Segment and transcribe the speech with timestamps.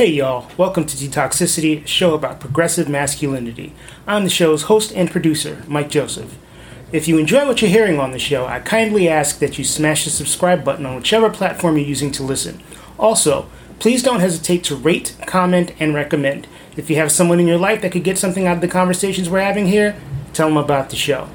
[0.00, 3.74] Hey y'all, welcome to Detoxicity, a show about progressive masculinity.
[4.06, 6.38] I'm the show's host and producer, Mike Joseph.
[6.90, 10.04] If you enjoy what you're hearing on the show, I kindly ask that you smash
[10.04, 12.62] the subscribe button on whichever platform you're using to listen.
[12.98, 16.46] Also, please don't hesitate to rate, comment, and recommend.
[16.78, 19.28] If you have someone in your life that could get something out of the conversations
[19.28, 20.00] we're having here,
[20.32, 21.28] tell them about the show.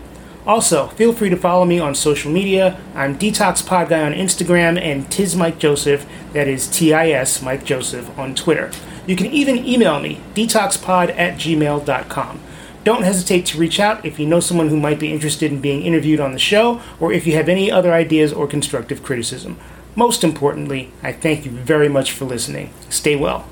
[0.47, 2.79] Also, feel free to follow me on social media.
[2.93, 7.41] I'm Detox Pod Guy on Instagram and Tis Mike Joseph, that is T I S
[7.41, 8.71] Mike Joseph, on Twitter.
[9.07, 12.39] You can even email me, detoxpod at gmail.com.
[12.83, 15.81] Don't hesitate to reach out if you know someone who might be interested in being
[15.81, 19.57] interviewed on the show or if you have any other ideas or constructive criticism.
[19.95, 22.71] Most importantly, I thank you very much for listening.
[22.89, 23.47] Stay well.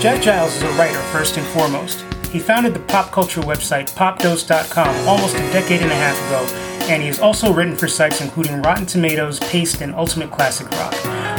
[0.00, 2.04] Jeff Giles is a writer, first and foremost.
[2.32, 7.02] He founded the pop culture website popdose.com almost a decade and a half ago, and
[7.02, 10.94] he has also written for sites including Rotten Tomatoes, Paste, and Ultimate Classic Rock.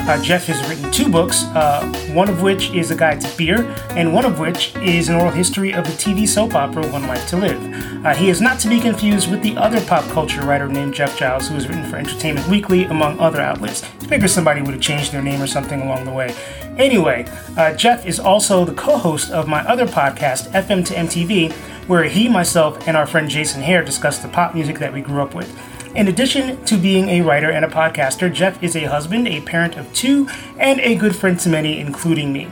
[0.06, 1.82] Uh, Jeff has written two books, uh,
[2.14, 5.32] one of which is a guide to beer, and one of which is an oral
[5.32, 8.06] history of the TV soap opera One Life to Live.
[8.06, 11.18] Uh, he is not to be confused with the other pop culture writer named Jeff
[11.18, 13.82] Giles, who has written for Entertainment Weekly, among other outlets.
[13.84, 16.36] I figure somebody would have changed their name or something along the way.
[16.78, 17.24] Anyway,
[17.56, 21.52] uh, Jeff is also the co host of my other podcast, FM to MTV,
[21.88, 25.22] where he, myself, and our friend Jason Hare discuss the pop music that we grew
[25.22, 25.56] up with.
[25.96, 29.78] In addition to being a writer and a podcaster, Jeff is a husband, a parent
[29.78, 32.50] of two, and a good friend to many, including me.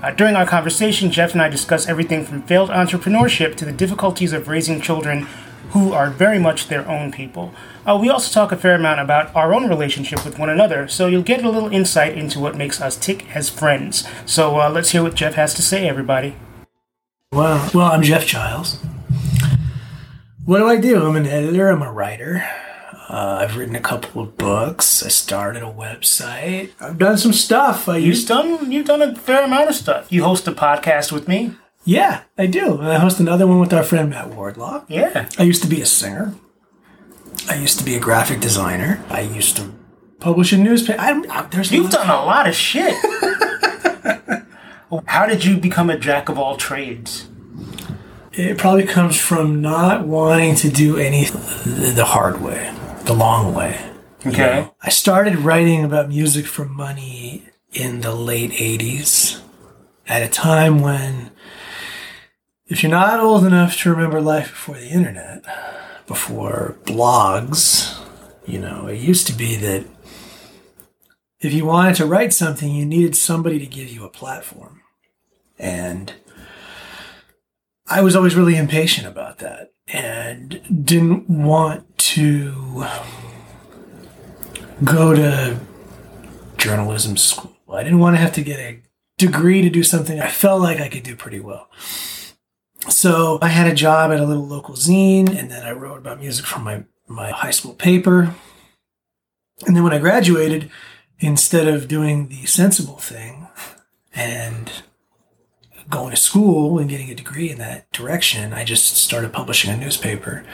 [0.00, 4.32] Uh, during our conversation, Jeff and I discuss everything from failed entrepreneurship to the difficulties
[4.32, 5.26] of raising children
[5.70, 7.52] who are very much their own people.
[7.86, 11.06] Uh, we also talk a fair amount about our own relationship with one another, so
[11.06, 14.08] you'll get a little insight into what makes us tick as friends.
[14.24, 16.36] So uh, let's hear what Jeff has to say, everybody.
[17.32, 18.78] Well, well, I'm Jeff Giles.
[20.46, 21.04] What do I do?
[21.06, 21.68] I'm an editor.
[21.68, 22.42] I'm a writer.
[23.08, 25.02] Uh, I've written a couple of books.
[25.04, 26.70] I started a website.
[26.80, 27.88] I've done some stuff.
[27.88, 30.10] I You've used done you've done a fair amount of stuff.
[30.10, 31.54] You host a podcast with me.
[31.84, 32.80] yeah, I do.
[32.80, 34.84] I host another one with our friend Matt Wardlaw.
[34.88, 35.28] Yeah.
[35.38, 36.34] I used to be a singer.
[37.48, 39.04] I used to be a graphic designer.
[39.08, 39.72] I used to
[40.18, 41.00] publish a newspaper.
[41.00, 42.94] I, I, there's You've done a lot of shit.
[45.06, 47.28] How did you become a jack of all trades?
[48.32, 52.72] It probably comes from not wanting to do anything the hard way,
[53.04, 53.90] the long way.
[54.26, 54.68] Okay.
[54.82, 59.40] I started writing about music for money in the late 80s
[60.06, 61.30] at a time when,
[62.66, 65.44] if you're not old enough to remember life before the internet,
[66.06, 67.98] before blogs,
[68.46, 69.84] you know, it used to be that
[71.40, 74.82] if you wanted to write something, you needed somebody to give you a platform.
[75.58, 76.14] And
[77.86, 82.86] I was always really impatient about that and didn't want to
[84.82, 85.60] go to
[86.56, 87.56] journalism school.
[87.70, 88.80] I didn't want to have to get a
[89.18, 91.68] degree to do something I felt like I could do pretty well.
[92.88, 96.20] So I had a job at a little local zine, and then I wrote about
[96.20, 98.34] music for my, my high school paper.
[99.66, 100.70] And then when I graduated,
[101.18, 103.48] instead of doing the sensible thing
[104.14, 104.70] and
[105.88, 109.76] going to school and getting a degree in that direction, I just started publishing a
[109.76, 110.44] newspaper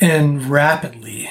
[0.00, 1.30] and rapidly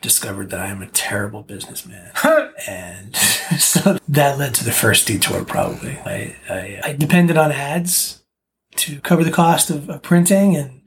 [0.00, 2.12] discovered that I am a terrible businessman.
[2.68, 3.14] and
[3.58, 5.98] so that led to the first detour, probably.
[5.98, 8.17] I, I, I depended on ads
[8.78, 10.80] to cover the cost of, of printing and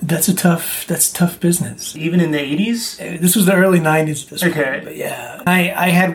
[0.00, 3.00] that's a tough that's tough business Even in the eighties?
[3.00, 4.62] Uh, this was the early 90s at this Okay.
[4.62, 6.14] point but yeah i i had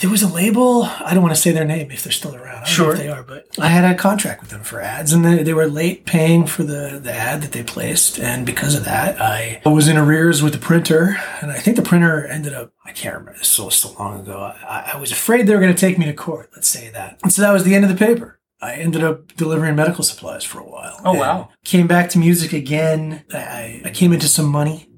[0.00, 2.46] there was a label i don't want to say their name if they're still around
[2.48, 2.92] I don't know Sure.
[2.92, 5.54] if they are but i had a contract with them for ads and they, they
[5.54, 9.60] were late paying for the the ad that they placed and because of that i
[9.64, 13.14] was in arrears with the printer and i think the printer ended up i can't
[13.14, 15.98] remember this was so long ago i, I was afraid they were going to take
[15.98, 18.36] me to court let's say that and so that was the end of the paper
[18.62, 21.00] I ended up delivering medical supplies for a while.
[21.02, 21.48] Oh, wow.
[21.64, 23.24] Came back to music again.
[23.32, 24.89] I, I came into some money.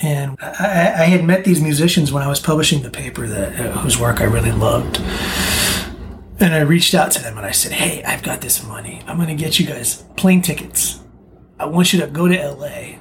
[0.00, 3.72] And I, I had met these musicians when I was publishing the paper that uh,
[3.78, 5.00] whose work I really loved.
[6.40, 9.02] And I reached out to them and I said, "Hey, I've got this money.
[9.06, 11.00] I'm going to get you guys plane tickets.
[11.58, 13.00] I want you to go to LA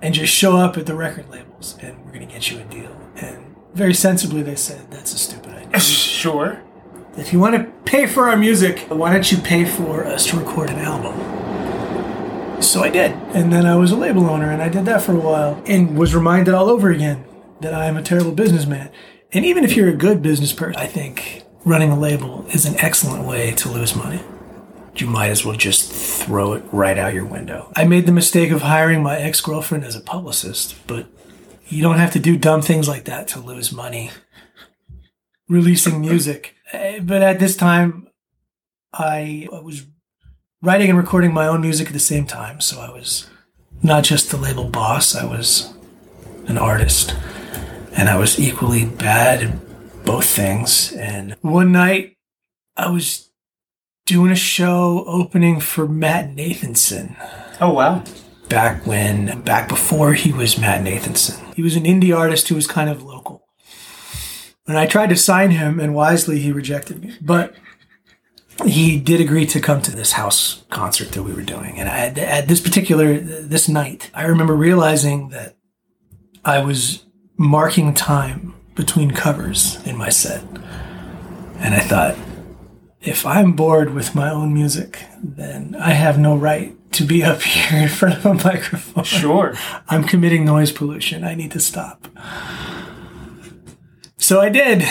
[0.00, 2.64] and just show up at the record labels, and we're going to get you a
[2.64, 5.80] deal." And very sensibly, they said, "That's a stupid idea.
[5.80, 6.62] Sure.
[7.18, 10.38] If you want to pay for our music, why don't you pay for us to
[10.38, 11.41] record an album?"
[12.62, 13.12] So I did.
[13.34, 15.96] And then I was a label owner and I did that for a while and
[15.98, 17.24] was reminded all over again
[17.60, 18.90] that I am a terrible businessman.
[19.32, 22.76] And even if you're a good business person, I think running a label is an
[22.78, 24.22] excellent way to lose money.
[24.96, 27.72] You might as well just throw it right out your window.
[27.76, 31.06] I made the mistake of hiring my ex girlfriend as a publicist, but
[31.68, 34.10] You don't have to do dumb things like that to lose money
[35.48, 36.54] releasing music.
[36.72, 38.08] Eh, But at this time,
[38.92, 39.86] I was
[40.62, 42.60] writing and recording my own music at the same time.
[42.60, 43.28] So I was
[43.82, 45.72] not just the label boss, I was
[46.46, 47.14] an artist.
[47.94, 50.92] And I was equally bad at both things.
[50.92, 52.16] And one night,
[52.76, 53.30] I was
[54.06, 57.14] doing a show opening for Matt Nathanson
[57.60, 58.02] Oh wow.
[58.48, 61.54] back when, back before he was Matt Nathanson.
[61.54, 63.44] He was an indie artist who was kind of local.
[64.66, 67.14] And I tried to sign him, and wisely he rejected me.
[67.20, 67.54] But
[68.64, 71.78] he did agree to come to this house concert that we were doing.
[71.78, 75.56] And I, at this particular, this night, I remember realizing that
[76.44, 77.04] I was
[77.36, 80.44] marking time between covers in my set.
[81.58, 82.16] And I thought,
[83.00, 87.42] if I'm bored with my own music, then I have no right to be up
[87.42, 89.04] here in front of a microphone.
[89.04, 89.54] Sure.
[89.88, 91.24] I'm committing noise pollution.
[91.24, 92.06] I need to stop.
[94.22, 94.82] So I did.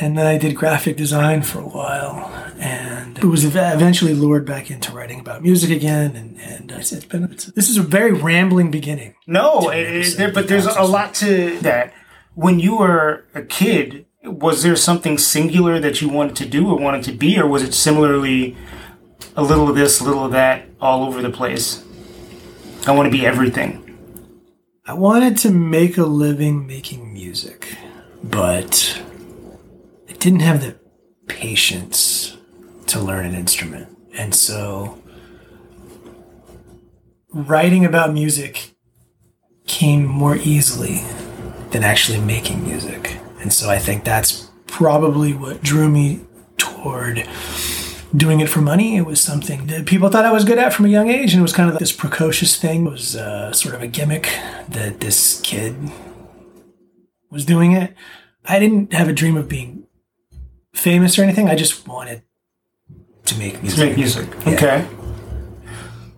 [0.00, 2.26] And then I did graphic design for a while.
[2.58, 6.16] And it was eventually lured back into writing about music again.
[6.16, 9.14] And, and it's it's been, it's, this is a very rambling beginning.
[9.28, 11.92] No, it- there, but there's a lot to that.
[12.34, 16.76] When you were a kid, was there something singular that you wanted to do or
[16.76, 18.56] wanted to be, or was it similarly
[19.36, 21.84] a little of this, a little of that, all over the place?
[22.88, 23.86] I want to be everything.
[24.84, 27.76] I wanted to make a living making music,
[28.22, 29.02] but
[30.08, 30.78] I didn't have the
[31.26, 32.36] patience
[32.86, 33.96] to learn an instrument.
[34.16, 35.00] And so
[37.32, 38.72] writing about music
[39.66, 41.02] came more easily
[41.70, 43.18] than actually making music.
[43.40, 46.20] And so I think that's probably what drew me
[46.56, 47.26] toward
[48.14, 48.96] doing it for money.
[48.96, 51.40] It was something that people thought I was good at from a young age, and
[51.40, 52.86] it was kind of this precocious thing.
[52.86, 54.28] It was uh, sort of a gimmick
[54.68, 55.76] that this kid
[57.30, 57.94] was doing it.
[58.44, 59.86] I didn't have a dream of being
[60.72, 61.48] famous or anything.
[61.48, 62.22] I just wanted
[63.26, 63.78] to make music.
[63.78, 64.28] To make music.
[64.46, 64.52] Yeah.
[64.54, 64.88] Okay.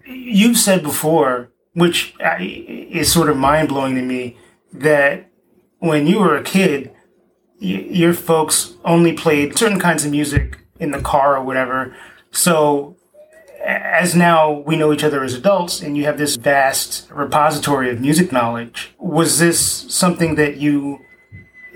[0.06, 4.38] You've said before, which uh, is sort of mind blowing to me,
[4.73, 5.31] that
[5.79, 6.93] when you were a kid,
[7.59, 11.94] your folks only played certain kinds of music in the car or whatever.
[12.31, 12.97] So,
[13.64, 18.00] as now we know each other as adults and you have this vast repository of
[18.00, 19.61] music knowledge, was this
[19.93, 21.00] something that you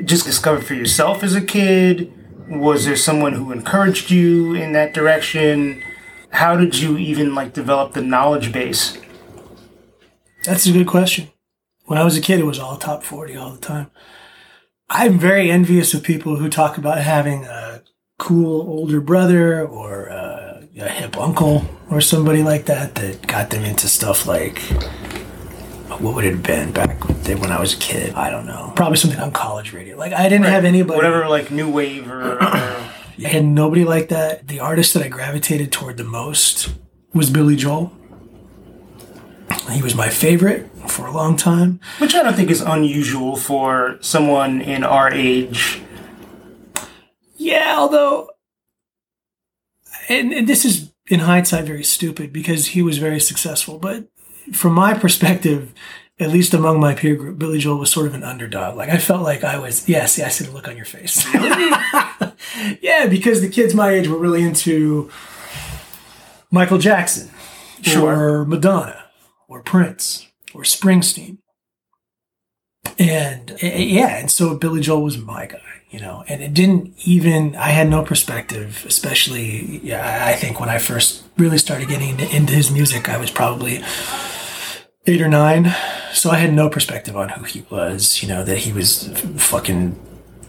[0.04, 2.12] just discovered for yourself as a kid?
[2.48, 5.82] Was there someone who encouraged you in that direction?
[6.30, 8.98] How did you even like develop the knowledge base?
[10.44, 11.30] That's a good question.
[11.86, 13.90] When I was a kid, it was all top 40 all the time.
[14.88, 17.82] I'm very envious of people who talk about having a
[18.18, 20.35] cool older brother or uh,
[20.76, 24.58] a hip uncle or somebody like that that got them into stuff like
[26.00, 28.14] what would it have been back when I was a kid?
[28.14, 28.72] I don't know.
[28.76, 29.96] Probably something on college radio.
[29.96, 30.96] Like I didn't have anybody.
[30.96, 32.92] Whatever, like new wave or, or I
[33.28, 34.46] had nobody like that.
[34.46, 36.74] The artist that I gravitated toward the most
[37.14, 37.92] was Billy Joel.
[39.70, 41.80] He was my favorite for a long time.
[41.98, 45.80] which I don't think is unusual for someone in our age.
[47.36, 48.30] Yeah, although,
[50.08, 53.78] and, and this is in hindsight very stupid because he was very successful.
[53.78, 54.08] But
[54.52, 55.72] from my perspective,
[56.18, 58.76] at least among my peer group, Billy Joel was sort of an underdog.
[58.76, 59.88] Like I felt like I was.
[59.88, 61.24] Yes, yeah, I see the look on your face.
[62.80, 65.10] yeah, because the kids my age were really into
[66.50, 67.30] Michael Jackson,
[67.82, 68.40] Sure.
[68.40, 69.04] or Madonna,
[69.48, 71.38] or Prince, or Springsteen.
[72.98, 75.60] And uh, yeah, and so Billy Joel was my guy,
[75.96, 80.68] you know, and it didn't even, I had no perspective, especially, yeah, I think when
[80.68, 83.82] I first really started getting into, into his music, I was probably
[85.06, 85.74] eight or nine.
[86.12, 89.98] So I had no perspective on who he was, you know, that he was fucking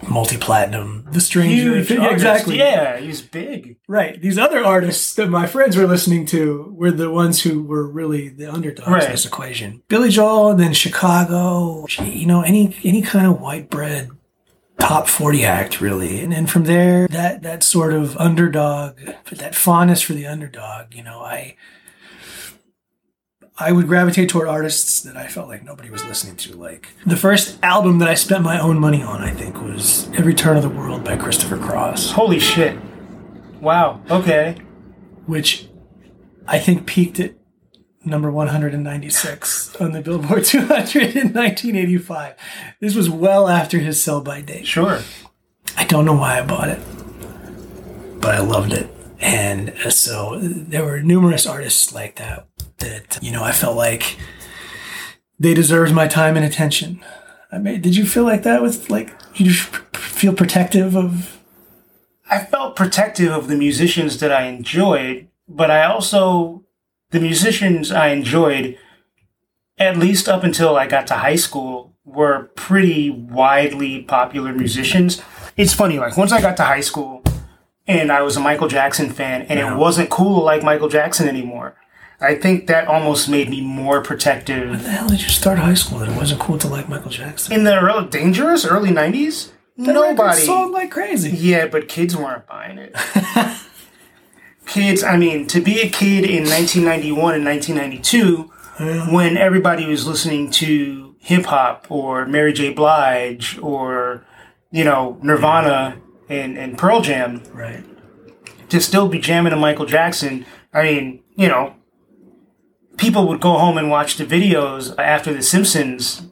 [0.09, 1.79] multi platinum, the stranger.
[1.79, 2.57] Yeah, exactly.
[2.57, 3.77] Yeah, he's big.
[3.87, 4.21] Right.
[4.21, 8.27] These other artists that my friends were listening to were the ones who were really
[8.27, 9.03] the underdogs Right.
[9.05, 9.81] in this equation.
[9.87, 14.09] Billy Joel, and then Chicago, you know, any any kind of white bread
[14.79, 16.19] top 40 act really.
[16.21, 18.97] And then from there, that that sort of underdog,
[19.31, 21.55] that fondness for the underdog, you know, I
[23.59, 26.55] I would gravitate toward artists that I felt like nobody was listening to.
[26.55, 30.35] Like the first album that I spent my own money on, I think, was Every
[30.35, 32.11] Turn of the World by Christopher Cross.
[32.11, 32.77] Holy shit.
[33.59, 34.01] Wow.
[34.11, 34.57] Okay.
[35.25, 35.67] which
[36.47, 37.33] I think peaked at
[38.07, 42.35] number 196 on the Billboard 200 in 1985.
[42.79, 44.65] This was well after his sell by date.
[44.65, 44.99] Sure.
[45.75, 46.79] I don't know why I bought it,
[48.19, 48.89] but I loved it.
[49.19, 52.47] And uh, so there were numerous artists like that
[52.77, 54.17] that, you know, I felt like
[55.39, 57.03] they deserved my time and attention.
[57.51, 61.39] I mean, did you feel like that with like you feel protective of?
[62.29, 66.65] I felt protective of the musicians that I enjoyed, but I also
[67.11, 68.77] the musicians I enjoyed,
[69.77, 75.21] at least up until I got to high school, were pretty widely popular musicians.
[75.57, 77.23] It's funny, like once I got to high school
[77.87, 79.73] and I was a Michael Jackson fan, and Yeah.
[79.73, 81.75] it wasn't cool to like Michael Jackson anymore.
[82.19, 84.69] I think that almost made me more protective.
[84.71, 87.11] When the hell did you start high school that it wasn't cool to like Michael
[87.11, 87.53] Jackson?
[87.53, 91.29] In the early, dangerous early '90s, That nobody sold like crazy.
[91.29, 92.95] Yeah, but kids weren't buying it.
[94.67, 98.51] kids, I mean, to be a kid in 1991 and 1992,
[99.11, 102.71] when everybody was listening to hip hop or Mary J.
[102.73, 104.23] Blige or,
[104.71, 105.97] you know, Nirvana
[106.29, 107.83] and, and Pearl Jam, Right.
[108.69, 111.73] to still be jamming to Michael Jackson, I mean, you know,
[112.97, 116.27] people would go home and watch the videos after The Simpsons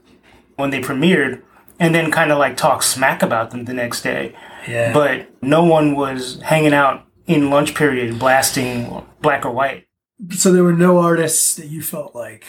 [0.56, 1.42] when they premiered
[1.80, 4.34] and then kind of like talk smack about them the next day
[4.68, 4.94] Yeah.
[4.94, 9.88] but no one was hanging out in lunch period blasting black or white.
[10.32, 12.46] so there were no artists that you felt like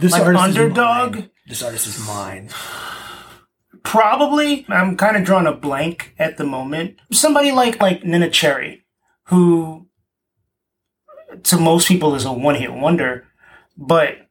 [0.00, 1.14] this Like artist is underdog?
[1.14, 1.30] mine.
[1.46, 2.50] This artist is mine.
[3.82, 6.96] Probably, I'm kind of drawing a blank at the moment.
[7.12, 8.84] Somebody like like Neneh Cherry,
[9.26, 9.86] who
[11.44, 13.26] to most people is a one hit wonder,
[13.76, 14.28] but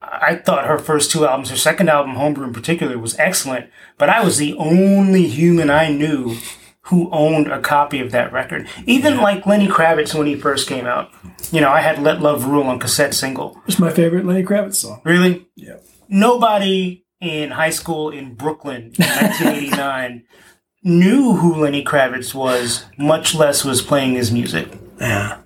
[0.00, 3.68] I thought her first two albums, her second album, Homebrew in particular, was excellent.
[3.98, 6.36] But I was the only human I knew
[6.84, 8.68] who owned a copy of that record.
[8.86, 11.10] Even like Lenny Kravitz when he first came out.
[11.50, 13.60] You know, I had Let Love Rule on cassette single.
[13.66, 15.00] It's my favorite Lenny Kravitz song.
[15.04, 15.46] Really?
[15.56, 15.78] Yeah.
[16.08, 20.24] Nobody in high school in Brooklyn in 1989
[20.82, 24.68] knew who Lenny Kravitz was, much less was playing his music.
[25.00, 25.38] Yeah.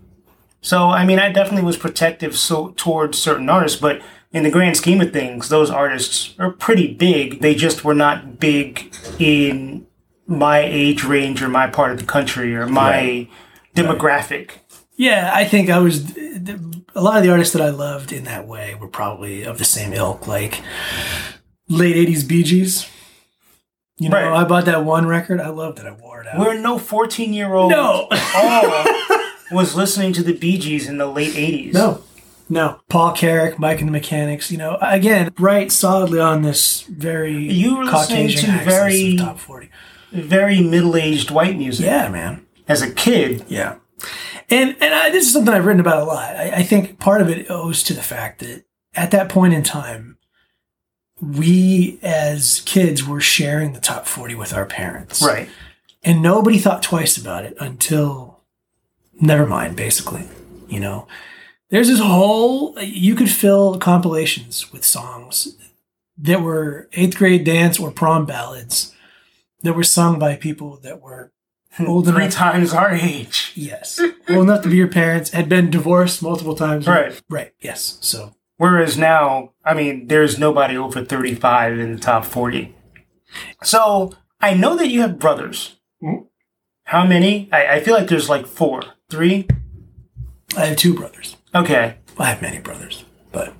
[0.60, 4.02] So, I mean, I definitely was protective so towards certain artists, but
[4.32, 7.40] in the grand scheme of things, those artists are pretty big.
[7.40, 9.86] They just were not big in
[10.28, 13.28] my age range or my part of the country or my Right.
[13.74, 14.50] demographic.
[14.96, 16.16] Yeah, I think I was.
[16.94, 19.64] A lot of the artists that I loved in that way were probably of the
[19.64, 20.60] same ilk, like
[21.68, 22.86] late '80s Bee Gees.
[23.96, 24.40] You know, Right.
[24.40, 25.40] I bought that one record.
[25.40, 25.86] I loved it.
[25.86, 26.38] I wore it out.
[26.38, 28.08] Where no 14 year old No.
[29.50, 31.72] was listening to the Bee Gees in the late 80s.
[31.74, 32.02] no,
[32.48, 32.80] no.
[32.88, 34.50] Paul Carrack, Mike and the Mechanics.
[34.52, 39.38] You know, again, right solidly on this very You were listening Caucasian to very- top
[39.38, 39.70] forty.
[40.12, 41.86] Very middle aged white music.
[41.86, 42.46] Yeah, man.
[42.66, 43.76] As a kid, Yeah.
[44.50, 46.34] And and I, this is something I've written about a lot.
[46.36, 49.62] I, I think part of it owes to the fact that at that point in
[49.62, 50.16] time,
[51.20, 55.22] we as kids were sharing the top 40 with our parents.
[55.22, 55.48] right.
[56.04, 58.40] And nobody thought twice about it until
[59.20, 60.28] never mind, basically.
[60.68, 61.08] You know,
[61.70, 65.56] there's this whole, you could fill compilations with songs
[66.16, 68.94] that were eighth grade dance or prom ballads
[69.62, 71.32] that were sung by people that were
[71.80, 73.52] old Three enough times our age.
[73.54, 74.00] Yes.
[74.28, 76.86] Old enough to be your parents, had been divorced multiple times.
[76.86, 77.20] Right.
[77.28, 77.52] Right.
[77.60, 77.98] Yes.
[78.00, 82.74] So Whereas now, I mean, there's nobody over 35 in the top 40.
[83.62, 85.76] So I know that you have brothers.
[86.02, 86.26] Mhm.
[86.84, 87.48] How many?
[87.52, 89.46] I, I feel like there's like four, three.
[90.56, 91.36] I have two brothers.
[91.54, 91.98] Okay.
[92.18, 93.54] I have many brothers, but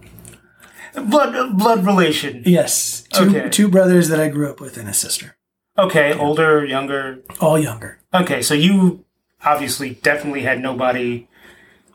[0.94, 2.42] Blood blood relation.
[2.44, 3.48] yes, two Okay.
[3.50, 5.36] two brothers that I grew up with and a sister,
[5.78, 7.20] Okay, older, younger.
[7.40, 8.00] all younger.
[8.12, 9.04] Okay, so you
[9.44, 11.28] obviously definitely had nobody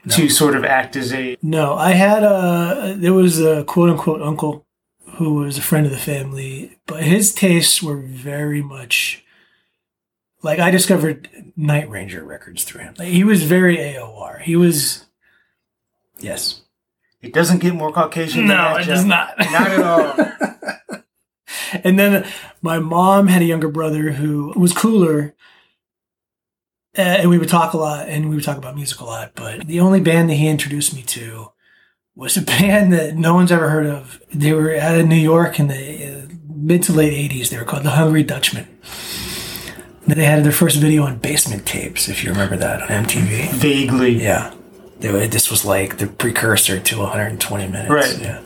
[0.10, 4.22] to sort of act as a No, I had a there was a quote unquote
[4.22, 4.66] uncle
[5.16, 9.24] who was a friend of the family, but his tastes were very much
[10.42, 12.96] like I discovered Night Ranger records through him.
[12.98, 14.42] Like, he was very AOR.
[14.42, 15.06] He was
[16.20, 16.62] yes.
[17.22, 18.48] It doesn't get more Caucasian.
[18.48, 19.34] than No, that, it does not.
[19.40, 21.00] Not at all.
[21.84, 22.26] and then
[22.62, 25.36] my mom had a younger brother who was cooler.
[26.96, 29.32] Uh, and we would talk a lot and we would talk about music a lot.
[29.34, 31.52] But the only band that he introduced me to
[32.16, 34.22] was a band that no one's ever heard of.
[34.34, 37.50] They were out of New York in the uh, mid to late 80s.
[37.50, 38.68] They were called the Hungry Dutchman.
[40.06, 43.54] They had their first video on basement tapes, if you remember that on MTV.
[43.54, 44.22] Vaguely.
[44.22, 44.54] Yeah.
[45.00, 47.90] They this was like the precursor to 120 minutes.
[47.90, 48.20] Right.
[48.22, 48.42] Yeah.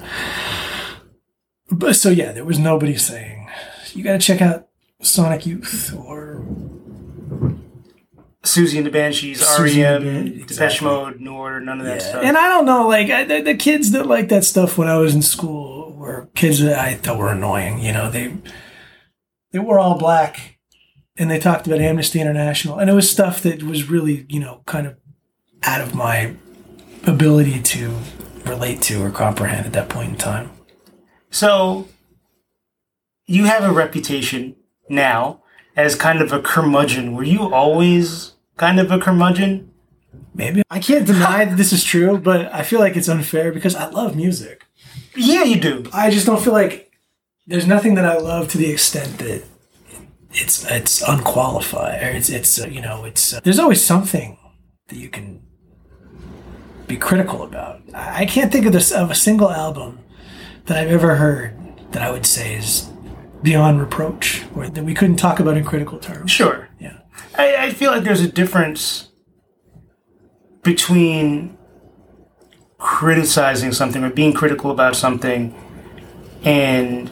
[1.69, 3.50] But so yeah, there was nobody saying
[3.93, 4.67] you got to check out
[5.01, 6.45] Sonic Youth or
[8.43, 10.88] Siouxsie and the Banshees, Siouxsie REM, the Ban- Depeche exactly.
[10.88, 12.24] Mode, New Order, none of that stuff.
[12.24, 14.97] And I don't know, like I, the, the kids that liked that stuff when I
[14.97, 17.79] was in school were kids that I thought were annoying.
[17.79, 18.33] You know, they
[19.51, 20.59] they were all black,
[21.17, 24.62] and they talked about Amnesty International, and it was stuff that was really you know
[24.65, 24.95] kind of
[25.63, 26.36] out of my
[27.05, 27.97] ability to
[28.45, 30.51] relate to or comprehend at that point in time.
[31.38, 31.88] So,
[33.27, 34.56] you have a reputation
[34.89, 35.44] now
[35.75, 37.13] as kind of a curmudgeon.
[37.13, 39.72] Were you always kind of a curmudgeon?
[40.34, 43.75] Maybe I can't deny that this is true, but I feel like it's unfair because
[43.75, 44.65] I love music.
[45.15, 45.86] Yeah, you do.
[45.94, 46.98] I just don't feel like
[47.46, 49.44] there's nothing that I love to the extent that
[50.32, 54.39] it's it's unqualified or it's it's uh, you know it's uh, there's always something
[54.88, 55.44] that you can
[56.88, 57.84] be critical about.
[57.94, 60.00] I can't think of this of a single album
[60.67, 61.53] that I've ever heard
[61.91, 62.89] that I would say is
[63.41, 66.31] beyond reproach or that we couldn't talk about in critical terms.
[66.31, 66.69] Sure.
[66.79, 67.00] Yeah.
[67.38, 69.09] I, I feel like there's a difference
[70.63, 71.57] between
[72.77, 75.55] criticizing something or being critical about something
[76.43, 77.09] and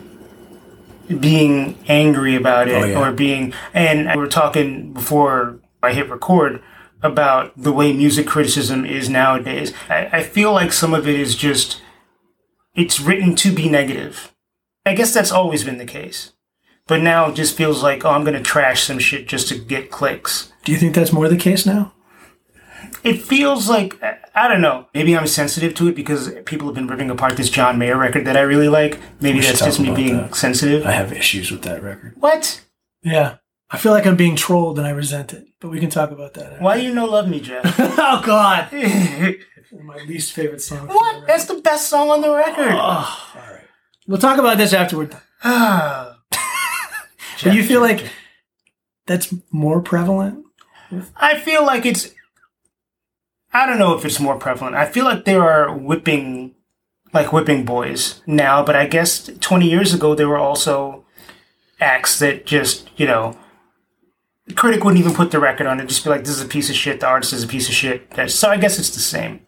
[1.20, 3.00] being angry about it Oh, yeah.
[3.00, 6.62] or being and we were talking before I hit record
[7.02, 9.74] about the way music criticism is nowadays.
[9.90, 11.82] I, I feel like some of it is just
[12.76, 14.34] it's written to be negative.
[14.86, 16.34] I guess that's always been the case.
[16.88, 19.58] But now it just feels like, oh, I'm going to trash some shit just to
[19.58, 20.52] get clicks.
[20.64, 21.94] Do you think that's more the case now?
[23.04, 26.88] It feels like, I- don't know, maybe I'm sensitive to it because people have been
[26.88, 29.00] ripping apart this John Mayer record that I really like.
[29.20, 30.36] Maybe that's just me being that.
[30.36, 30.86] sensitive.
[30.86, 32.14] I have issues with that record.
[32.18, 32.62] What?
[33.02, 33.38] Yeah.
[33.72, 36.36] I feel like I'm being trolled and I resent it, but we can talk about
[36.36, 36.62] that.
[36.62, 37.64] Why you no love me, Jeff?
[37.80, 38.70] oh God!
[39.76, 39.98] what?
[39.98, 40.88] My least favorite song.
[40.88, 41.22] What?
[41.22, 41.28] the.
[41.28, 42.70] That's the best song on the record.
[42.72, 43.64] Oh, all right.
[44.08, 45.16] We'll talk about this afterward.
[45.44, 46.20] Ah.
[47.40, 48.06] Do you feel like
[49.06, 50.46] that's more prevalent?
[51.18, 52.14] I feel like it's.
[53.54, 54.76] I don't know if it's more prevalent.
[54.76, 56.56] I feel like there are whipping,
[57.14, 61.06] like whipping boys now, but I guess 20 years ago there were also
[61.80, 63.38] acts that just, you know,
[64.48, 66.48] the critic wouldn't even put the record on it, just be like, this is a
[66.48, 68.08] piece of shit, the artist is a piece of shit.
[68.30, 69.45] So I guess it's the same.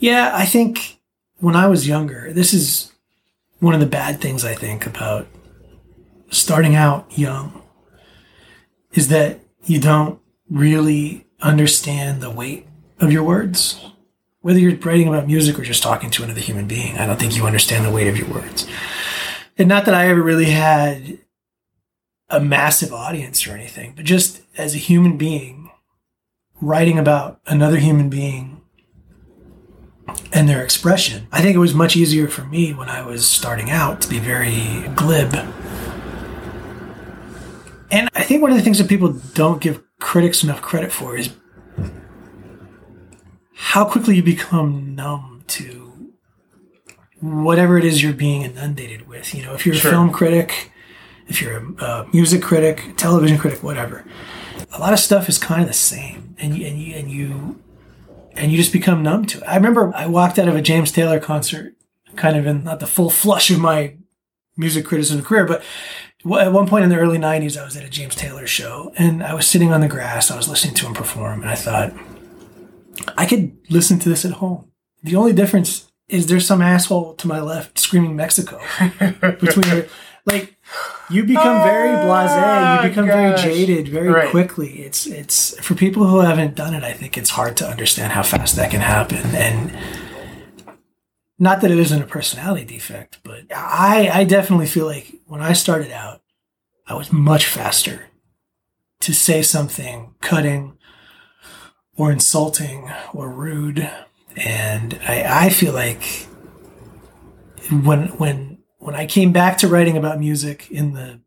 [0.00, 0.98] Yeah, I think
[1.40, 2.90] when I was younger, this is
[3.58, 5.28] one of the bad things I think about
[6.30, 7.62] starting out young
[8.92, 12.66] is that you don't really understand the weight
[12.98, 13.78] of your words.
[14.40, 17.36] Whether you're writing about music or just talking to another human being, I don't think
[17.36, 18.66] you understand the weight of your words.
[19.58, 21.18] And not that I ever really had
[22.30, 25.70] a massive audience or anything, but just as a human being,
[26.58, 28.59] writing about another human being
[30.32, 31.26] and their expression.
[31.32, 34.18] I think it was much easier for me when I was starting out to be
[34.18, 35.34] very glib.
[37.90, 41.16] And I think one of the things that people don't give critics enough credit for
[41.16, 41.30] is
[43.54, 46.12] how quickly you become numb to
[47.20, 49.34] whatever it is you're being inundated with.
[49.34, 49.90] You know, if you're Sure.
[49.90, 50.70] a film critic,
[51.28, 54.04] if you're a, a music critic, television critic, whatever,
[54.72, 57.60] a lot of stuff is kind of the same, and you, and you, and you
[58.34, 59.44] and you just become numb to it.
[59.44, 61.74] I remember I walked out of a James Taylor concert,
[62.16, 63.96] kind of in not the full flush of my
[64.56, 65.62] music criticism career, but
[66.38, 69.22] at one point in the early 90s, I was at a James Taylor show and
[69.22, 70.30] I was sitting on the grass.
[70.30, 71.92] I was listening to him perform, and I thought,
[73.16, 74.70] I could listen to this at home.
[75.02, 78.60] The only difference is there's some asshole to my left screaming Mexico
[79.40, 79.86] between
[80.26, 80.56] like,
[81.10, 82.40] you become very oh, blasé.
[82.40, 84.30] Oh, You become very jaded very Right.
[84.30, 84.82] quickly.
[84.82, 86.82] It's it's for people who haven't done it.
[86.84, 89.34] I think it's hard to understand how fast that can happen.
[89.34, 89.72] And
[91.38, 95.52] not that it isn't a personality defect, but I I definitely feel like when I
[95.54, 96.22] started out,
[96.86, 98.06] I was much faster
[99.00, 100.76] to say something cutting
[101.96, 103.90] or insulting or rude,
[104.36, 106.02] and I I feel like
[107.70, 108.49] when when
[108.80, 111.20] when I came back to writing about music in the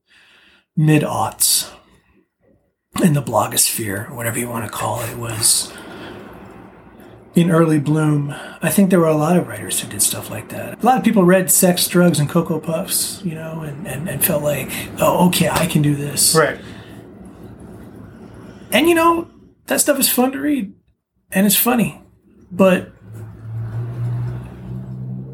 [0.76, 1.72] mid aughts,
[3.02, 5.72] in the blogosphere, or whatever you want to call it, it was
[7.36, 8.34] in early bloom.
[8.62, 10.82] I think there were a lot of writers who did stuff like that.
[10.82, 14.24] A lot of people read Sex, Drugs, and Cocoa Puffs, you know, and, and, and
[14.24, 16.36] felt like, oh, okay, I can do this.
[16.36, 16.60] Right.
[18.72, 19.30] And you know,
[19.68, 20.74] that stuff is fun to read
[21.32, 22.02] and it's funny,
[22.52, 22.92] but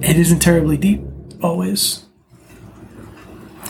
[0.02, 1.02] it isn't terribly deep
[1.42, 2.09] always.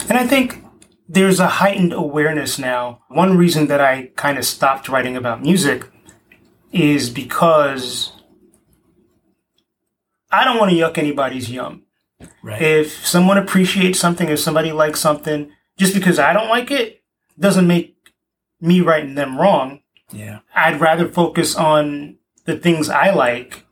[0.10, 0.63] And I think
[1.08, 3.04] there's a heightened awareness now.
[3.10, 5.89] One reason that I kind of stopped writing about music
[6.72, 8.13] is because
[10.32, 11.84] I don't want to yuck anybody's yum.
[12.43, 12.62] Right.
[12.62, 17.02] If someone appreciates something, if somebody likes something, just because I don't like it
[17.39, 17.95] doesn't make
[18.60, 19.82] me writing them wrong.
[20.12, 20.39] yeah.
[20.54, 23.65] I'd rather focus on the things I like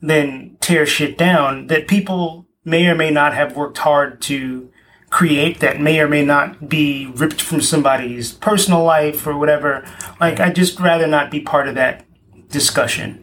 [0.00, 4.70] than tear shit down that people may or may not have worked hard to
[5.14, 9.86] create that may or may not be ripped from somebody's personal life or whatever.
[10.20, 12.04] Like I'd just rather not be part of that
[12.48, 13.22] discussion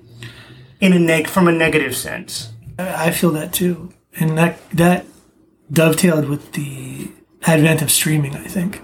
[0.79, 2.53] in a neg from a negative sense.
[2.79, 3.91] I feel that too.
[4.15, 5.05] And that that
[5.69, 8.81] dovetailed with the advent of streaming, I think.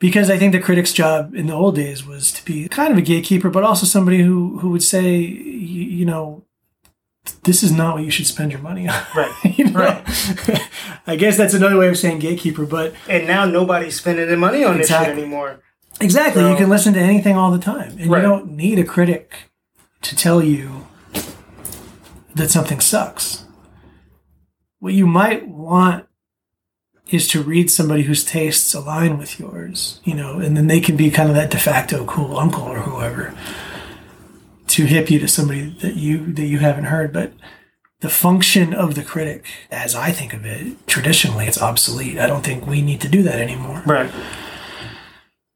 [0.00, 2.98] Because I think the critic's job in the old days was to be kind of
[2.98, 6.42] a gatekeeper, but also somebody who, who would say, you, you know,
[7.44, 9.00] this is not what you should spend your money on.
[9.16, 9.32] Right.
[9.58, 9.80] you know?
[9.80, 10.62] Right.
[11.06, 14.64] I guess that's another way of saying gatekeeper, but And now nobody's spending their money
[14.64, 15.60] on this shit anymore.
[16.00, 18.22] exactly, So- you can listen to anything all the time, and Right.
[18.22, 19.50] you don't need a critic
[20.02, 20.86] to tell you
[22.34, 23.44] that something sucks.
[24.80, 26.04] What you might want
[27.10, 30.94] is to read somebody whose tastes align with yours, you know, and then they can
[30.96, 33.34] be kind of that de facto cool uncle or whoever
[34.68, 37.12] to hip you to somebody that you that you haven't heard.
[37.12, 37.32] But
[38.00, 42.18] the function of the critic, as I think of it, traditionally it's obsolete.
[42.18, 43.82] I don't think we need to do that anymore.
[43.86, 44.10] Right.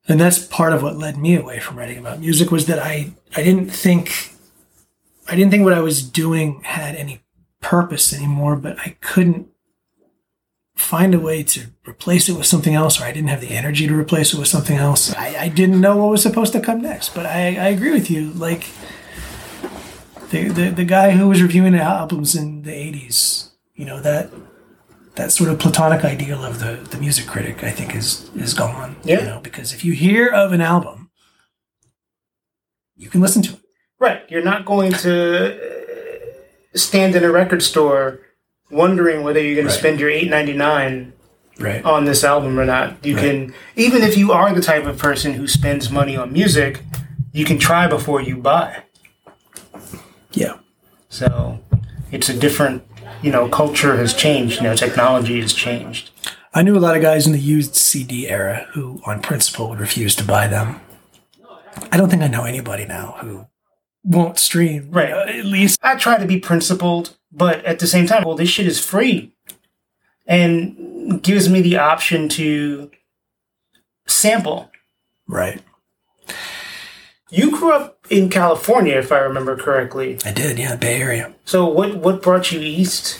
[0.08, 3.12] And that's part of what led me away from writing about music was that I
[3.36, 4.34] I didn't think
[5.28, 7.22] I didn't think what I was doing had any
[7.60, 9.48] purpose anymore, but I couldn't
[10.74, 13.86] find a way to replace it with something else, or I didn't have the energy
[13.86, 15.14] to replace it with something else.
[15.14, 17.14] I, I didn't know what was supposed to come next.
[17.14, 18.32] But I, I agree with you.
[18.32, 18.66] Like
[20.32, 24.30] the, the the guy who was reviewing albums in the eighties, you know, that
[25.14, 28.96] that sort of platonic ideal of the, the music critic, I think, is is gone.
[29.04, 29.20] Yeah.
[29.20, 31.10] You know, because if you hear of an album,
[32.96, 33.60] you can listen to it.
[33.98, 34.22] Right.
[34.28, 35.58] You're not going to uh,
[36.74, 38.20] stand in a record store
[38.70, 39.72] wondering whether you're going Right.
[39.74, 41.12] to spend your eight ninety nine
[41.58, 41.84] Right.
[41.84, 43.04] on this album or not.
[43.04, 43.24] You Right.
[43.24, 46.80] can, even if you are the type of person who spends money on music,
[47.32, 48.84] you can try before you buy.
[50.32, 50.58] Yeah.
[51.08, 51.60] So
[52.10, 52.84] it's a different,
[53.22, 54.56] you know, culture has changed.
[54.56, 56.10] You know, technology has changed.
[56.54, 59.80] I knew a lot of guys in the used CD era who, on principle, would
[59.80, 60.80] refuse to buy them.
[61.90, 63.46] I don't think I know anybody now who
[64.04, 64.90] won't stream.
[64.90, 65.10] Right.
[65.10, 65.78] At least.
[65.82, 69.32] I try to be principled, but at the same time, well, this shit is free
[70.26, 72.90] and gives me the option to
[74.06, 74.70] sample.
[75.26, 75.62] Right.
[77.32, 80.18] You grew up in California, if I remember correctly.
[80.24, 80.58] I did.
[80.58, 80.76] Yeah.
[80.76, 81.34] Bay Area.
[81.46, 83.18] So what what brought you east?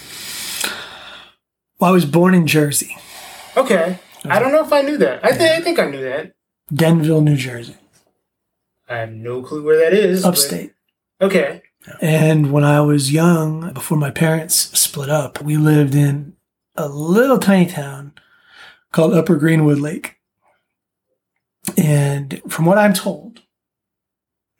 [1.80, 2.96] Well, I was born in Jersey,
[3.56, 5.24] Okay, I don't know if I knew that.
[5.24, 6.32] I, th- I think I knew that.
[6.72, 7.74] Denville, New Jersey,
[8.88, 10.22] I have no clue where that is.
[10.22, 10.74] but- upstate.
[11.20, 11.62] Okay.
[12.00, 16.34] And when I was young, before my parents split up, we lived in
[16.76, 18.12] a little tiny town
[18.92, 20.18] called Upper Greenwood Lake.
[21.76, 23.31] And from what I'm told,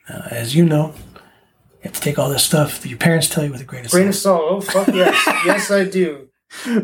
[0.09, 3.45] uh, as you know, you have to take all this stuff that your parents tell
[3.45, 4.65] you with a grain of Grain of salt.
[4.65, 4.79] salt.
[4.79, 6.29] Oh fuck yes, yes I do.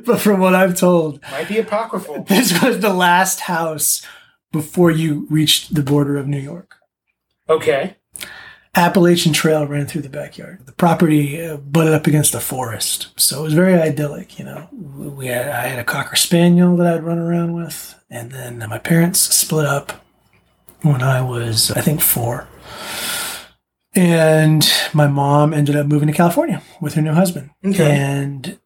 [0.05, 2.23] But from what I'm told, Might be apocryphal.
[2.29, 4.03] this was the last house
[4.51, 6.77] before you reached the border of New York.
[7.51, 7.97] Okay.
[8.75, 10.65] Appalachian Trail ran through the backyard.
[10.67, 14.39] The property uh, butted up against a forest, so it was very idyllic.
[14.39, 18.31] You know, we had I had a cocker spaniel that I'd run around with, and
[18.31, 20.05] then my parents split up
[20.83, 22.47] when I was, I think, four,
[23.95, 27.91] and my mom ended up moving to California with her new husband, Okay.
[27.91, 28.59] and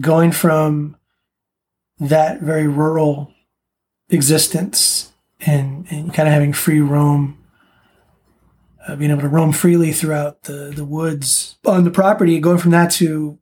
[0.00, 0.96] going from
[1.98, 3.32] that very rural
[4.10, 7.38] existence and, and kind of having free roam
[8.86, 12.70] uh, being able to roam freely throughout the, the woods on the property, going from
[12.70, 13.36] that to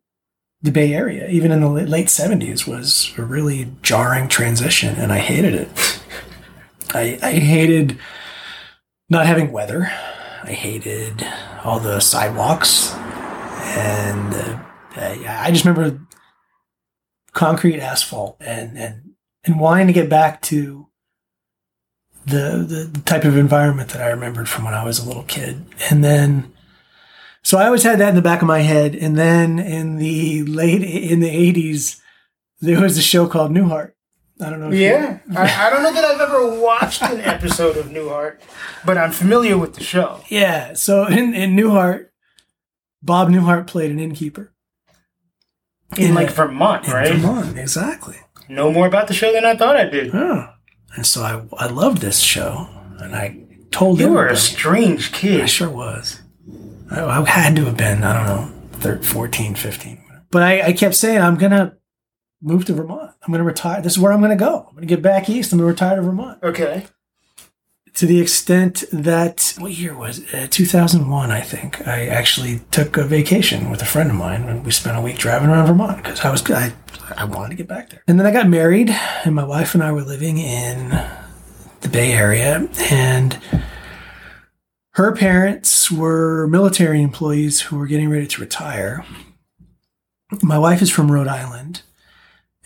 [0.63, 5.19] the Bay Area, even in the late 70s, was a really jarring transition, and I
[5.19, 6.01] hated it.
[6.95, 7.99] I, I hated
[9.09, 9.90] not having weather.
[10.43, 11.27] I hated
[11.64, 12.93] all the sidewalks.
[12.95, 14.61] And uh,
[14.97, 16.01] I, just remember
[17.33, 19.14] concrete asphalt and, and,
[19.45, 20.88] and wanting to get back to
[22.27, 25.25] the, the the type of environment that I remembered from when I was a little
[25.25, 25.64] kid.
[25.90, 26.53] And then,
[27.43, 28.95] so I always had that in the back of my head.
[28.95, 32.01] And then in the late in the eighties,
[32.61, 33.93] there was a show called Newhart.
[34.40, 34.70] I don't know.
[34.70, 35.18] Yeah.
[35.37, 38.40] I, I don't know that I've ever watched an episode of Newhart,
[38.85, 40.20] but I'm familiar with the show.
[40.29, 40.75] yeah.
[40.75, 42.07] So in in Newhart,
[43.03, 44.53] Bob Newhart played an innkeeper
[45.97, 47.14] In In like Vermont, in right?
[47.14, 47.59] Vermont.
[47.59, 48.16] Exactly.
[48.49, 50.14] Know more about the show than I thought I did.
[50.14, 50.49] Oh.
[50.97, 52.68] And so I I loved this show,
[52.99, 55.40] and I told You were a strange kid.
[55.42, 56.20] I sure was.
[56.90, 60.05] I, I had to have been, I don't know, 13, 14, 15.
[60.31, 61.75] But I, I kept saying, I'm going to
[62.40, 63.12] move to Vermont.
[63.23, 63.81] I'm going to retire.
[63.83, 64.66] This is where I'm going to go.
[64.68, 65.53] I'm going to get back east.
[65.53, 66.42] I'm going to retire to Vermont.
[66.42, 66.87] Okay.
[67.94, 70.35] To the extent that, what year was it?
[70.35, 71.87] Uh, 2001, I think.
[71.87, 75.16] I actually took a vacation with a friend of mine and we spent a week
[75.16, 76.73] driving around Vermont because I was, I,
[77.16, 78.03] I wanted to get back there.
[78.09, 80.88] And then I got married and my wife and I were living in
[81.83, 83.40] the Bay Area and
[84.94, 89.05] her parents were military employees who were getting ready to retire.
[90.40, 91.83] My wife is from Rhode Island,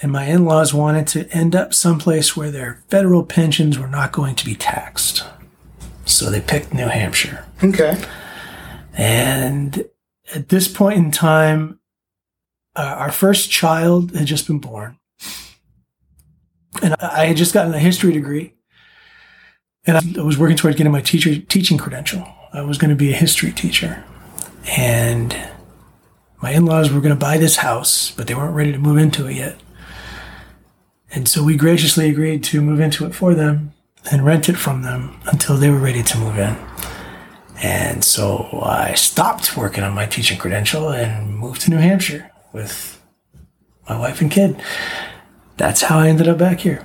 [0.01, 4.13] and my in laws wanted to end up someplace where their federal pensions were not
[4.13, 5.25] going to be taxed.
[6.05, 7.45] So they picked New Hampshire.
[7.63, 8.01] Okay.
[8.97, 9.85] And
[10.35, 11.81] at this point in time,
[12.77, 14.99] uh, our first child had just been born.
[16.83, 18.55] And I had just gotten a history degree.
[19.85, 22.27] And I was working toward getting my teacher teaching credential.
[22.53, 24.05] I was going to be a history teacher.
[24.77, 25.37] And
[26.41, 29.27] my in-laws were going to buy this house, but they weren't ready to move into
[29.27, 29.57] it yet.
[31.13, 33.73] And so we graciously agreed to move into it for them
[34.11, 36.57] and rent it from them until they were ready to move in.
[37.61, 43.03] And so I stopped working on my teaching credential and moved to New Hampshire with
[43.89, 44.61] my wife and kid.
[45.57, 46.85] That's how I ended up back here.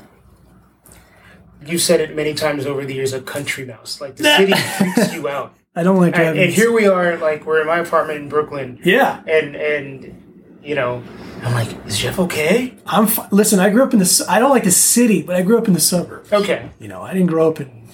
[1.65, 4.01] You said it many times over the years, a country mouse.
[4.01, 5.53] Like the city freaks you out.
[5.75, 8.79] I don't like And, and here we are, like we're in my apartment in Brooklyn,
[8.83, 10.22] yeah, and and
[10.63, 11.03] you know,
[11.43, 12.73] I'm like, is Jeff okay?
[12.85, 13.07] I'm.
[13.07, 14.05] Fi- Listen, I grew up in the.
[14.05, 16.31] su- I don't like the city, but I grew up in the suburbs.
[16.31, 16.69] Okay.
[16.79, 17.89] You know, I didn't grow up in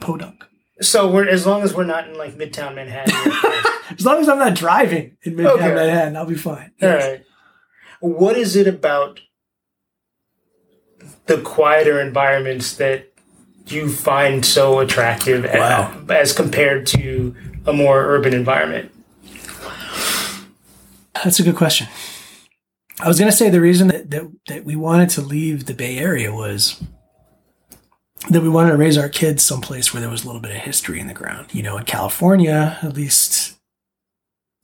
[0.00, 0.44] Podunk.
[0.80, 3.14] So we're as long as we're not in like Midtown Manhattan.
[3.98, 5.74] As long as I'm not driving in Midtown Okay.
[5.74, 6.72] Manhattan, I'll be fine.
[6.82, 7.22] All right.
[8.00, 9.20] What is it about
[11.26, 13.12] the quieter environments that
[13.66, 16.02] you find so attractive Wow.
[16.08, 17.34] as compared to
[17.66, 18.90] a more urban environment?
[21.24, 21.88] That's a good question.
[23.00, 25.74] I was going to say the reason that, that, that we wanted to leave the
[25.74, 26.82] Bay Area was
[28.28, 30.58] that we wanted to raise our kids someplace where there was a little bit of
[30.58, 31.54] history in the ground.
[31.54, 33.58] You know, in California, at least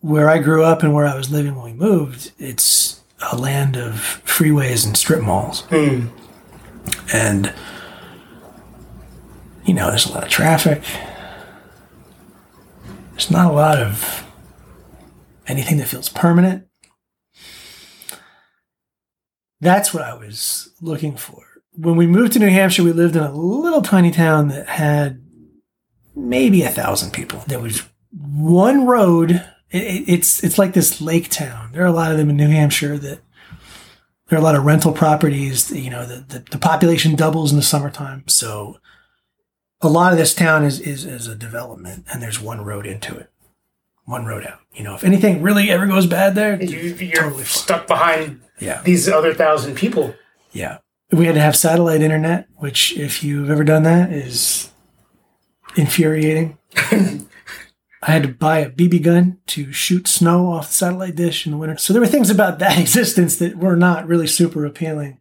[0.01, 3.01] where I grew up and where I was living when we moved, it's
[3.33, 5.63] a land of freeways and strip malls.
[5.71, 6.09] Hmm.
[7.13, 7.53] And,
[9.65, 10.83] you know, there's a lot of traffic.
[13.13, 14.30] There's not a lot of
[15.51, 16.67] anything that feels permanent.
[19.61, 21.43] That's what I was looking for.
[21.73, 25.23] When we moved to New Hampshire, we lived in a little tiny town that had
[26.17, 27.43] maybe a thousand people.
[27.47, 27.83] There was
[28.13, 29.33] one road.
[29.71, 31.73] It, it- it's it's like this lake town.
[31.73, 33.21] There are a lot of them in New Hampshire that
[34.29, 35.71] there are a lot of rental properties.
[35.71, 38.25] You know, the, the, the population doubles in the summertime.
[38.29, 38.79] So
[39.83, 43.17] a lot of this town is, is, is a development and there's one road into
[43.17, 43.31] it,
[44.11, 44.61] one road out.
[44.75, 48.83] You know, if anything really ever goes bad there, You, you're Totally stuck behind yeah,
[48.83, 50.15] these other thousand people.
[50.53, 50.79] yeah.
[51.13, 54.71] We had to have satellite internet, which if you've ever done that is
[55.77, 56.57] infuriating.
[58.03, 61.53] I had to buy a BB gun to shoot snow off the satellite dish in
[61.53, 61.77] the winter.
[61.79, 65.19] So there were things about that existence that were not really super appealing.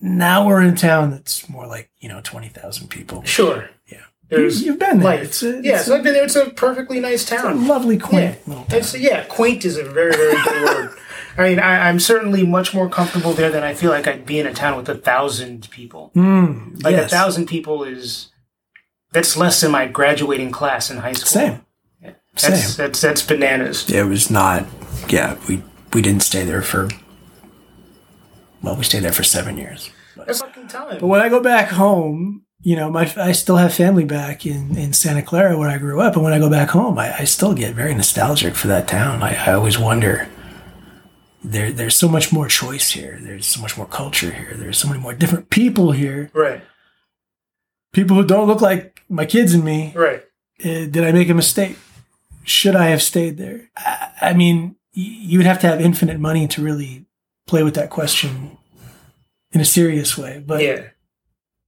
[0.00, 3.22] Now we're in a town that's more like, you know, 20,000 people.
[3.24, 3.70] Sure.
[3.86, 4.02] Yeah.
[4.28, 5.18] There's You've been there.
[5.18, 5.22] life.
[5.22, 6.24] It's a, yeah, so I've been there.
[6.24, 7.66] It's a perfectly nice a town.
[7.68, 8.48] lovely, quaint Yeah.
[8.48, 8.78] little town.
[8.78, 10.96] It's, yeah, quaint is a very, very good word.
[11.38, 14.38] I mean, I, I'm certainly much more comfortable there than I feel like I'd be
[14.40, 16.10] in a town with a thousand people.
[16.16, 18.32] Mm, Like a thousand people is
[19.12, 21.28] that's less than my graduating class in high school.
[21.28, 21.62] Same.
[22.02, 22.42] That's
[22.74, 22.76] Same.
[22.86, 23.88] that's that's bananas.
[23.90, 24.66] it was not
[25.08, 25.62] yeah we
[25.94, 26.88] we didn't stay there for
[28.62, 30.98] well we stayed there for seven years That's fucking time.
[31.00, 34.76] but when i go back home you know my i still have family back in
[34.76, 37.24] in santa clara where i grew up and when i go back home i, I
[37.24, 40.28] still get very nostalgic for that town i, I always wonder
[41.44, 44.88] there there's so much more choice here there's so much more culture here there's so
[44.88, 46.60] many more different people here right,
[47.92, 50.24] people who don't look like my kids and me right.
[50.60, 51.78] uh, did I make a mistake?
[52.44, 53.70] Should I have stayed there?
[53.76, 57.06] I, I mean, y- you would have to have infinite money to really
[57.46, 58.58] play with that question
[59.52, 60.42] in a serious way.
[60.44, 60.88] But yeah.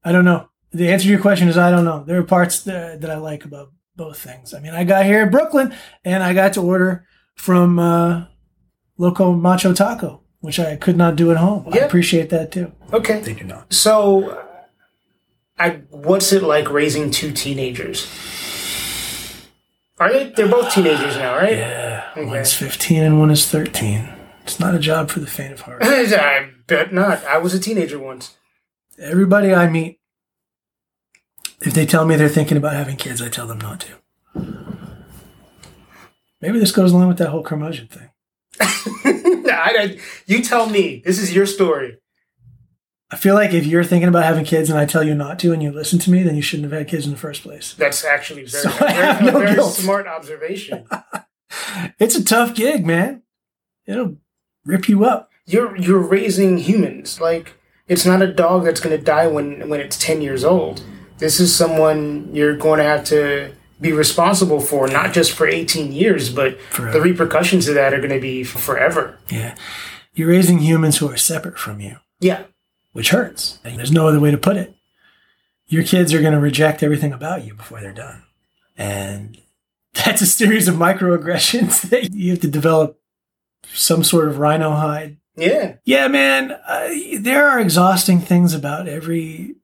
[0.05, 0.49] I don't know.
[0.73, 2.05] The answer to your question is I don't know.
[2.05, 4.53] There are parts that, that I like about both things.
[4.55, 8.27] I mean, I got here in Brooklyn and I got to order from uh,
[8.97, 11.67] Loco Macho Taco, which I could not do at home.
[11.73, 12.73] I appreciate that too.
[12.93, 13.21] Okay.
[13.21, 13.73] They do not.
[13.73, 14.45] So,
[15.59, 18.07] I what's it like raising two teenagers?
[19.99, 20.31] Are they?
[20.31, 21.57] They're both teenagers now, right?
[21.57, 22.25] Yeah, Okay.
[22.27, 24.09] one's 15 and one is 13.
[24.45, 25.83] It's not a job for the faint of heart.
[25.85, 27.25] I bet not.
[27.25, 28.37] I was a teenager once.
[28.99, 29.98] everybody I meet,
[31.61, 33.93] if they tell me they're thinking about having kids, I tell them not to.
[36.41, 38.11] Maybe this goes along with that whole curmudgeon thing.
[38.61, 41.03] I, I- you tell me.
[41.05, 41.99] This is your story.
[43.11, 45.53] I feel like if you're thinking about having kids and I tell you not to
[45.53, 47.73] and you listen to me, then you shouldn't have had kids in the first place.
[47.75, 49.73] That's actually very, So very, a no very guilt.
[49.75, 50.87] smart observation.
[51.99, 53.23] It's a tough gig, man.
[53.87, 54.17] It'll
[54.67, 55.31] rip you up.
[55.47, 57.21] You're you're raising humans.
[57.23, 57.55] Like
[57.89, 60.83] it's not a dog that's going to die when when it's ten years old.
[61.19, 65.93] This is someone you're going to have to be responsible for, not just for eighteen
[65.93, 66.93] years, but Forever.
[66.93, 69.19] the repercussions of that are going to be forever.
[69.31, 69.55] Yeah.
[70.15, 72.45] you're raising humans who are separate from you, Yeah.
[72.93, 73.59] which hurts.
[73.65, 74.75] And there's no other way to put it.
[75.67, 78.23] Your kids are going to reject everything about you before they're done.
[78.77, 79.39] And
[79.93, 82.99] that's a series of microaggressions that you have to develop
[83.73, 85.19] some sort of rhino hide.
[85.37, 85.75] Yeah.
[85.85, 86.89] Yeah, man, uh,
[87.21, 89.55] there are exhausting things about every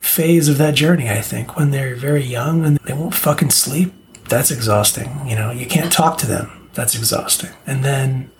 [0.00, 1.56] phase of that journey, I think.
[1.56, 3.92] When they're very young and they won't fucking sleep,
[4.28, 5.26] that's exhausting.
[5.26, 6.70] You know, you can't talk to them.
[6.74, 7.50] That's exhausting.
[7.66, 8.30] And then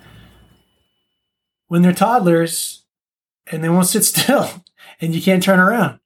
[1.66, 2.83] when they're toddlers
[3.51, 4.51] and they won't sit still
[5.01, 6.01] and you can't turn around,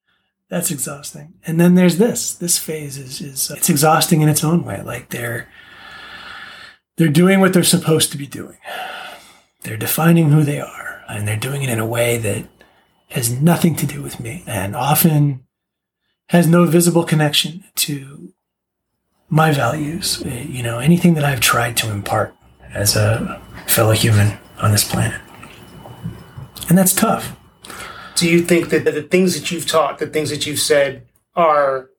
[0.49, 1.35] that's exhausting.
[1.47, 2.35] And then there's this.
[2.35, 4.83] This phase is is uh, it's exhausting in its own way.
[4.83, 5.49] Like they're
[6.97, 8.59] they're doing what they're supposed to be doing.
[9.63, 12.47] They're defining who they are, and they're doing it in a way that
[13.13, 15.47] has nothing to do with me, and often
[16.29, 18.33] has no visible connection to
[19.29, 20.23] my values.
[20.25, 22.35] You know, anything that I've tried to impart
[22.73, 25.21] as a fellow human on this planet,
[26.69, 27.37] and that's tough.
[28.15, 31.91] Do you think that the things that you've taught, the things that you've said, are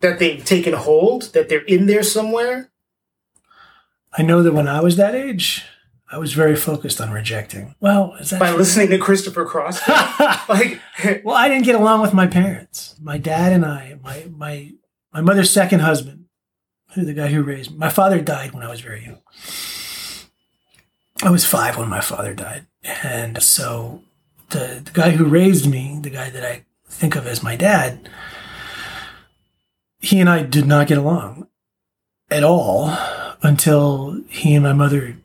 [0.00, 2.70] that they've taken hold, that they're in there somewhere?
[4.16, 5.64] I know that when I was that age,
[6.10, 7.74] I was very focused on rejecting.
[7.80, 8.58] Well, is that By true?
[8.58, 9.80] listening to Christopher Cross?
[10.48, 10.80] like,
[11.24, 12.94] well, I didn't get along with my parents.
[13.00, 14.72] My dad and I, my my
[15.12, 16.26] my mother's second husband,
[16.94, 17.78] who the guy who raised me.
[17.78, 19.18] My father died when I was very young.
[21.22, 22.66] I was five when my father died,
[23.02, 24.02] and so
[24.50, 28.08] the the guy who raised me, the guy that I think of as my dad,
[30.00, 31.48] he and I did not get along
[32.30, 32.94] at all
[33.42, 35.16] until he and my mother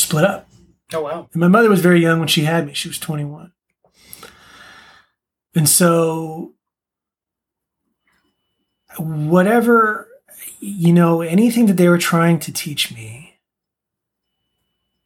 [0.00, 0.48] split up.
[0.92, 1.28] oh, wow.
[1.32, 2.74] And my mother was very young when she had me.
[2.74, 3.52] She was 21.
[5.54, 6.54] And so,
[8.98, 10.08] whatever,
[10.60, 13.38] you know, anything that they were trying to teach me,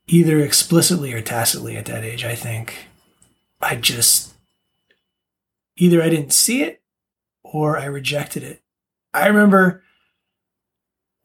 [0.06, 2.88] either explicitly or tacitly at that age, I think,
[3.60, 4.34] I just,
[5.76, 6.82] either I didn't see it
[7.42, 8.62] or I rejected it.
[9.14, 9.83] I remember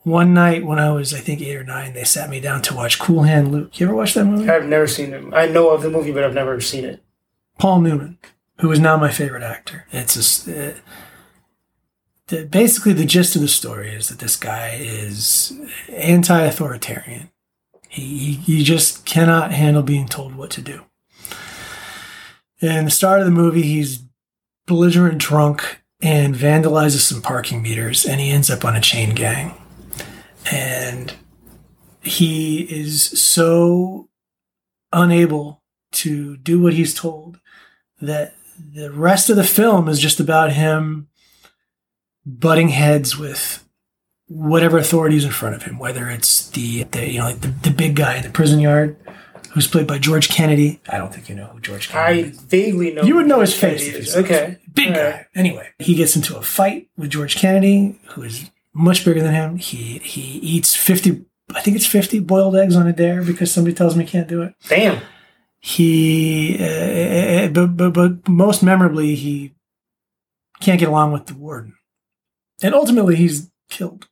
[0.09, 2.75] one night when I was, I think, eight or nine, they sat me down to
[2.75, 3.79] watch Cool Hand Luke.
[3.79, 4.49] You ever watch that movie?
[4.49, 5.23] I've never seen it.
[5.33, 7.03] I know of the movie, but I've never seen it.
[7.57, 8.17] Paul Newman,
[8.59, 9.85] who is now my favorite actor.
[9.91, 10.71] It's just, uh,
[12.27, 15.53] the, basically the gist of the story is that this guy is
[15.89, 17.29] anti-authoritarian.
[17.87, 20.85] He, he he just cannot handle being told what to do.
[22.61, 24.03] In the start of the movie, he's
[24.67, 29.53] belligerent drunk and vandalizes some parking meters, and he ends up on a chain gang.
[30.51, 31.13] And
[32.01, 34.09] he is so
[34.91, 37.39] unable to do what he's told
[38.01, 38.35] that
[38.73, 41.07] the rest of the film is just about him
[42.25, 43.65] butting heads with
[44.27, 47.71] whatever authorities in front of him, whether it's the, the you know like the, the
[47.71, 48.95] big guy in the prison yard
[49.51, 50.79] who's played by George Kennedy.
[50.89, 52.39] I don't think you know who George Kennedy I is.
[52.41, 53.03] vaguely know.
[53.03, 53.81] You would know his face.
[53.87, 54.13] if you is.
[54.13, 54.57] saw his Okay.
[54.73, 55.09] Big All guy.
[55.11, 55.25] right.
[55.35, 59.57] Anyway, he gets into a fight with George Kennedy, who is much bigger than him.
[59.57, 63.75] He he eats 50 I think it's 50 boiled eggs on a dare because somebody
[63.75, 64.53] tells me he can't do it.
[64.67, 65.01] Damn.
[65.59, 69.53] He uh, but, but but most memorably he
[70.59, 71.75] can't get along with the warden.
[72.61, 74.07] And ultimately he's killed.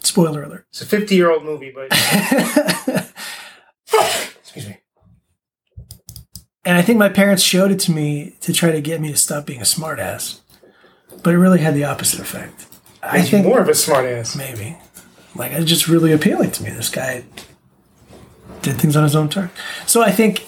[0.00, 0.66] Spoiler alert.
[0.70, 1.88] It's a 50 year old movie, but.
[4.40, 4.78] Excuse me.
[6.64, 9.16] And I think my parents showed it to me to try to get me to
[9.16, 10.40] stop being a smartass.
[11.22, 12.66] But it really had the opposite effect.
[13.02, 14.36] I you think more of a smartass.
[14.36, 14.76] maybe.
[15.34, 16.70] Like it's just really appealing to me.
[16.70, 17.24] This guy
[18.62, 19.50] did things on his own terms.
[19.86, 20.46] So I think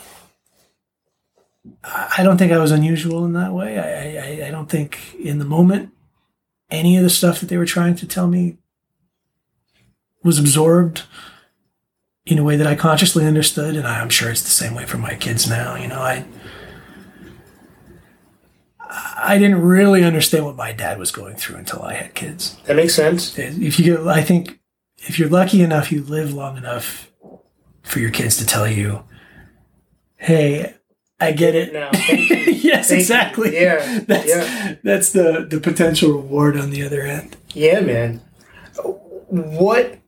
[1.84, 3.78] I don't think I was unusual in that way.
[3.78, 5.90] I, I, I don't think in the moment
[6.70, 8.58] any of the stuff that they were trying to tell me
[10.22, 11.02] was absorbed
[12.26, 14.96] in a way that I consciously understood, and I'm sure it's the same way for
[14.96, 15.74] my kids now.
[15.74, 16.24] You know, I
[19.26, 22.56] I didn't really understand what my dad was going through until I had kids.
[22.66, 23.38] That makes sense.
[23.38, 24.58] If you get, I think,
[24.98, 27.10] if you're lucky enough, you live long enough
[27.82, 29.04] for your kids to tell you,
[30.16, 30.74] "Hey,
[31.20, 32.96] I get it." Now, yes, Thank you.
[32.96, 33.54] exactly.
[33.54, 34.74] Yeah, that's yeah.
[34.82, 37.36] that's the the potential reward on the other end.
[37.52, 38.20] Yeah, man.
[39.28, 39.98] What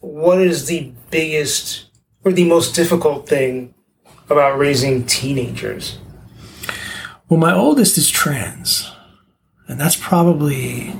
[0.00, 1.86] what is the biggest
[2.24, 3.74] or the most difficult thing
[4.28, 5.98] about raising teenagers?
[7.28, 8.90] Well, my oldest is trans,
[9.66, 10.94] and that's probably.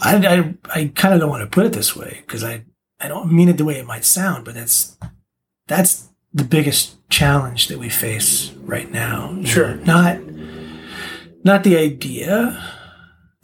[0.00, 2.64] I, I, I kind of don't want to put it this way because I,
[3.00, 4.96] I don't mean it the way it might sound, but that's
[5.66, 9.40] that's the biggest challenge that we face right now.
[9.44, 9.74] Sure.
[9.76, 10.20] Not
[11.42, 12.62] not the idea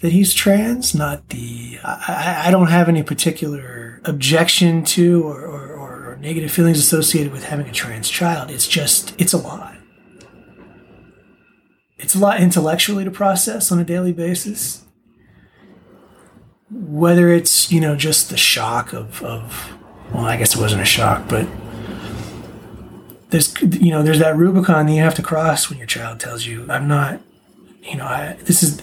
[0.01, 5.72] that he's trans, not the I, I don't have any particular objection to or, or,
[6.12, 8.51] or negative feelings associated with having a trans child.
[8.51, 9.74] It's just, it's a lot.
[12.05, 14.85] It's a lot intellectually to process on a daily basis.
[16.71, 19.73] Whether it's, you know, just the shock of, of
[20.13, 21.49] well, I guess it wasn't a shock, but
[23.31, 26.45] there's, you know, there's that Rubicon that you have to cross when your child tells
[26.45, 27.21] you, I'm not,
[27.83, 28.83] you know, I, this is,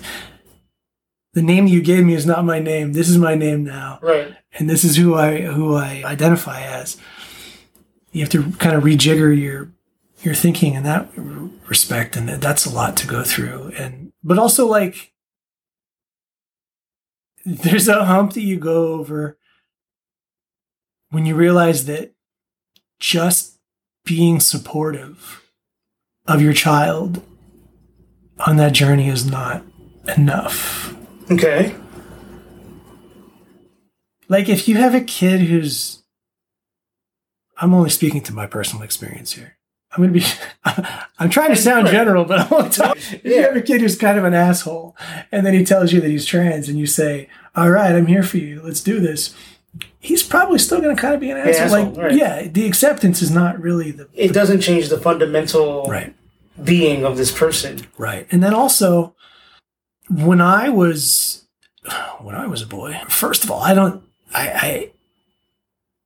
[1.33, 2.93] the name you gave me is not my name.
[2.93, 3.99] This is my name now.
[4.01, 4.35] Right.
[4.57, 6.97] And this is who I who I identify as.
[8.11, 9.71] You have to kind of rejigger your
[10.23, 11.09] your thinking in that
[11.67, 13.71] respect, and that's a lot to go through.
[13.77, 15.13] And but also like
[17.45, 19.37] there's a hump that you go over
[21.09, 22.13] when you realize that
[22.99, 23.59] just
[24.05, 25.43] being supportive
[26.27, 27.21] of your child
[28.45, 29.63] on that journey is not
[30.15, 30.95] enough.
[31.29, 31.75] Okay.
[34.29, 36.03] Like if you have a kid who's
[37.57, 39.57] I'm only speaking to my personal experience here.
[39.93, 40.23] I'm gonna be
[41.19, 44.17] I'm trying to sound general, but I'm talking if you have a kid who's kind
[44.17, 44.95] of an asshole
[45.31, 48.23] and then he tells you that he's trans and you say, All right, I'm here
[48.23, 49.35] for you, let's do this.
[49.99, 51.65] He's probably still gonna kind of be an asshole.
[51.65, 52.15] asshole, like right.
[52.15, 56.13] yeah, the acceptance is not really the It doesn't change the fundamental right.
[56.63, 57.87] being of this person.
[57.97, 58.27] Right.
[58.31, 59.15] And then also,
[60.09, 61.45] when I was
[62.19, 64.91] when I was a boy, first of all, I don't I, I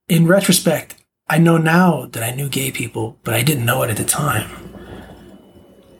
[0.08, 0.96] in retrospect,
[1.28, 4.04] I know now that I knew gay people, but I didn't know it at the
[4.06, 4.50] time.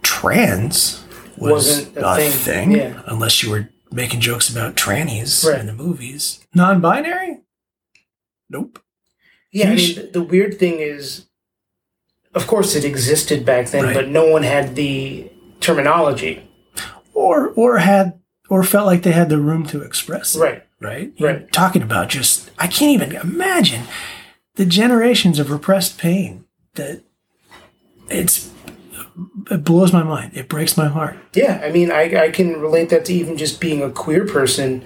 [0.04, 1.04] Trans
[1.38, 3.02] was Wasn't a a thing, thing, yeah.
[3.08, 5.60] unless you were making jokes about trannies Right.
[5.60, 6.40] in the movies.
[6.54, 7.40] Non-binary?
[8.50, 8.80] Nope.
[9.52, 11.26] Yeah, I mean, the weird thing is,
[12.34, 13.94] of course, it existed back then, Right.
[13.96, 16.48] but no one had the terminology.
[17.14, 18.20] Or or had
[18.50, 20.40] or felt like they had the room to express it.
[20.40, 20.64] Right.
[20.82, 21.12] right?
[21.18, 21.52] You're Right.
[21.52, 23.84] talking about just, I can't even imagine
[24.56, 26.46] the generations of repressed pain
[26.76, 27.02] that
[28.10, 28.52] it's,
[29.52, 30.32] it blows my mind.
[30.36, 31.18] It breaks my heart.
[31.34, 34.86] Yeah, I mean, I, I can relate that to even just being a queer person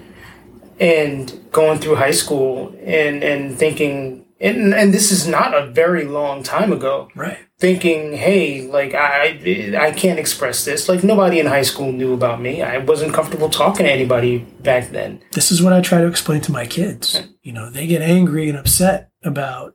[0.78, 6.04] and going through high school and, and thinking, and, and this is not a very
[6.04, 7.38] long time ago, Right.
[7.60, 10.88] Thinking, hey, like, I, I can't express this.
[10.88, 12.62] Like, nobody in high school knew about me.
[12.62, 15.22] I wasn't comfortable talking to anybody back then.
[15.32, 17.22] This is what I try to explain to my kids.
[17.42, 19.74] You know, they get angry and upset about.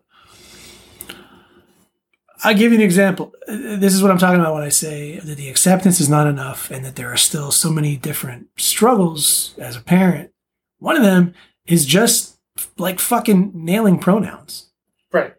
[2.43, 3.33] I'll give you an example.
[3.47, 6.69] This is what I'm talking about when I say that the acceptance is not enough
[6.71, 10.31] and that there are still so many different struggles as a parent.
[10.79, 11.33] One of them
[11.65, 12.39] is just
[12.77, 14.71] like fucking nailing pronouns.
[15.11, 15.33] Right.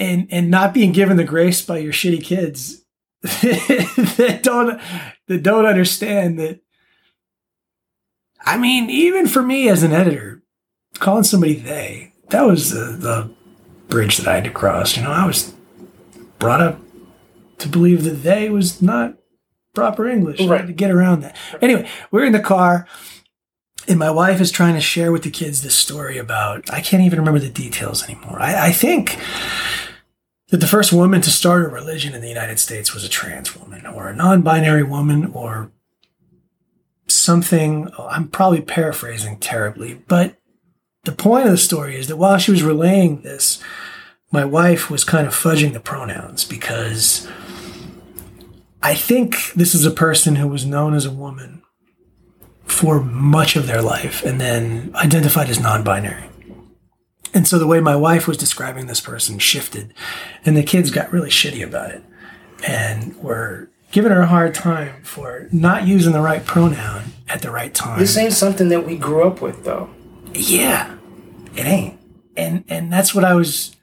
[0.00, 2.84] And and not being given the grace by your shitty kids
[3.22, 4.80] that don't
[5.28, 6.60] that don't understand that
[8.44, 10.42] I mean, even for me as an editor,
[10.94, 13.30] calling somebody they, that was the, the
[13.88, 14.96] bridge that I had to cross.
[14.96, 15.52] You know, I was
[16.38, 16.78] brought up
[17.58, 19.16] to believe that they was not
[19.74, 20.40] proper English.
[20.40, 20.66] I had Right.
[20.68, 21.36] to get around that.
[21.60, 22.86] Anyway, we're in the car
[23.86, 27.02] and my wife is trying to share with the kids this story about I can't
[27.02, 28.40] even remember the details anymore.
[28.40, 29.18] I, I think
[30.50, 33.56] that the first woman to start a religion in the United States was a trans
[33.56, 35.70] woman or a non-binary woman or
[37.06, 40.36] something I'm probably paraphrasing terribly, but
[41.04, 43.62] the point of the story is that while she was relaying this,
[44.30, 47.28] my wife was kind of fudging the pronouns because
[48.82, 51.62] I think this is a person who was known as a woman
[52.64, 56.29] for much of their life and then identified as non binary.
[57.32, 59.94] And so the way my wife was describing this person shifted,
[60.44, 62.02] and the kids got really shitty about it
[62.66, 67.50] and were giving her a hard time for not using the right pronoun at the
[67.50, 67.98] right time.
[67.98, 69.90] This ain't something that we grew up with, though.
[70.34, 70.96] Yeah,
[71.54, 71.98] it ain't.
[72.36, 73.76] And and that's what I was.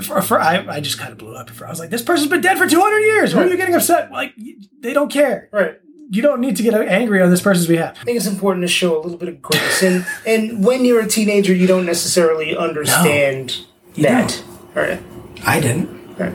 [0.00, 1.50] For, for I, I just kind of blew up.
[1.50, 3.34] For I was like, this person's been dead for 200 years.
[3.34, 4.12] Why are you getting upset?
[4.12, 4.32] Like,
[4.80, 5.48] they don't care.
[5.50, 5.80] Right.
[6.10, 7.98] You don't need to get angry on this person's behalf.
[8.00, 11.00] I think it's important to show a little bit of grace, and and when you're
[11.00, 13.58] a teenager, you don't necessarily understand
[13.96, 14.42] no, that.
[14.74, 15.02] Right.
[15.44, 16.16] I didn't.
[16.18, 16.34] Right.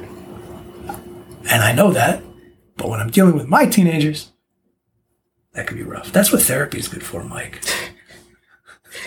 [1.50, 2.24] And I know that.
[2.78, 4.32] But when I'm dealing with my teenagers,
[5.54, 6.12] that could be rough.
[6.12, 7.62] That's what therapy is good for, Mike.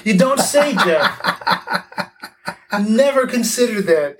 [0.04, 1.20] You don't say, Jeff.
[2.70, 4.16] I never consider that.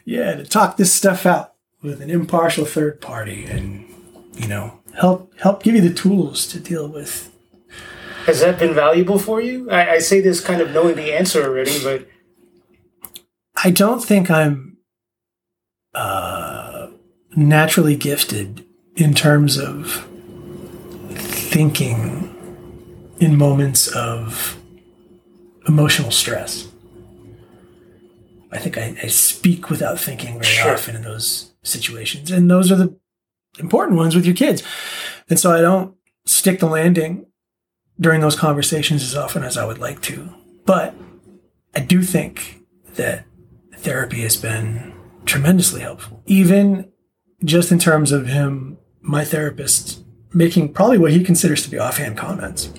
[0.04, 1.51] yeah, to talk this stuff out
[1.82, 3.84] with an impartial third party and,
[4.34, 7.30] you know, help help give you the tools to deal with
[8.26, 9.70] Has that been valuable for you?
[9.70, 12.08] I, I say this kind of knowing the answer already, but
[13.64, 14.78] I don't think I'm
[15.94, 16.88] uh,
[17.36, 18.64] naturally gifted
[18.96, 20.06] in terms of
[21.10, 22.28] thinking
[23.18, 24.58] in moments of
[25.68, 26.68] emotional stress.
[28.50, 30.72] I think I, I speak without thinking very Sure.
[30.74, 32.30] often in those situations.
[32.30, 32.96] And those are the
[33.58, 34.62] important ones with your kids.
[35.28, 35.94] And so I don't
[36.24, 37.26] stick the landing
[38.00, 40.28] during those conversations as often as I would like to.
[40.64, 40.94] But
[41.74, 42.62] I do think
[42.94, 43.24] that
[43.76, 44.92] therapy has been
[45.24, 46.22] tremendously helpful.
[46.26, 46.90] Even
[47.44, 52.16] just in terms of him, my therapist, making probably what he considers to be offhand
[52.16, 52.72] comments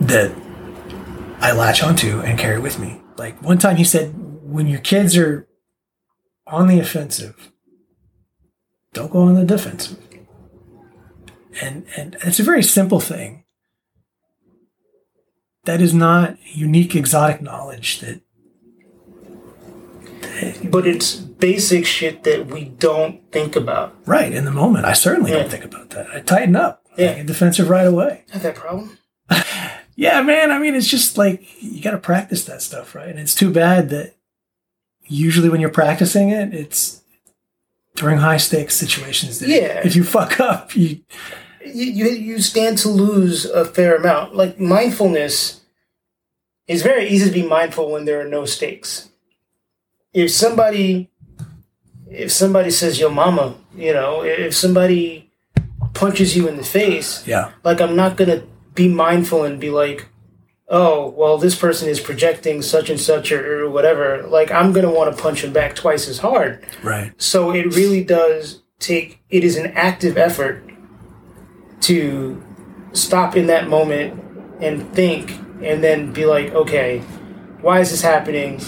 [0.00, 0.32] that
[1.40, 3.00] I latch onto and carry with me.
[3.16, 5.46] Like one time he said, when your kids are
[6.46, 7.52] on the offensive,
[8.92, 9.98] don't go on the defensive.
[11.62, 13.44] And and it's a very simple thing.
[15.64, 18.20] That is not unique exotic knowledge that
[20.70, 23.94] But it's basic shit that we don't think about.
[24.06, 24.84] right in the moment.
[24.86, 25.38] I certainly Yeah.
[25.40, 26.06] don't think about that.
[26.14, 26.82] I tighten up.
[26.96, 27.14] I Yeah.
[27.14, 28.24] get defensive right away.
[28.30, 28.98] Have that problem?
[29.96, 30.50] Yeah, man.
[30.50, 33.08] I mean, it's just like you got to practice that stuff, right?
[33.10, 34.14] And it's too bad that
[35.06, 36.99] usually when you're practicing it, it's
[38.00, 39.38] during high stakes situations.
[39.38, 39.82] That Yeah.
[39.84, 41.00] If you fuck up, you
[41.62, 44.34] You, you you stand to lose a fair amount.
[44.34, 45.60] Like mindfulness
[46.66, 49.10] is very easy to be mindful when there are no stakes.
[50.14, 51.10] If somebody
[52.10, 55.30] if somebody says yo mama, you know, if somebody
[55.92, 58.42] punches you in the face, yeah, like I'm not gonna
[58.74, 60.08] be mindful and be like,
[60.70, 64.22] oh, well, this person is projecting such and such or, or whatever.
[64.22, 66.64] Like I'm gonna want to punch him back twice as hard.
[66.82, 67.12] right.
[67.20, 69.20] So it really does take.
[69.28, 70.64] It is an active effort
[71.82, 72.42] to
[72.92, 74.22] stop in that moment
[74.60, 77.00] and think, and then be like, okay,
[77.60, 78.60] why is this happening?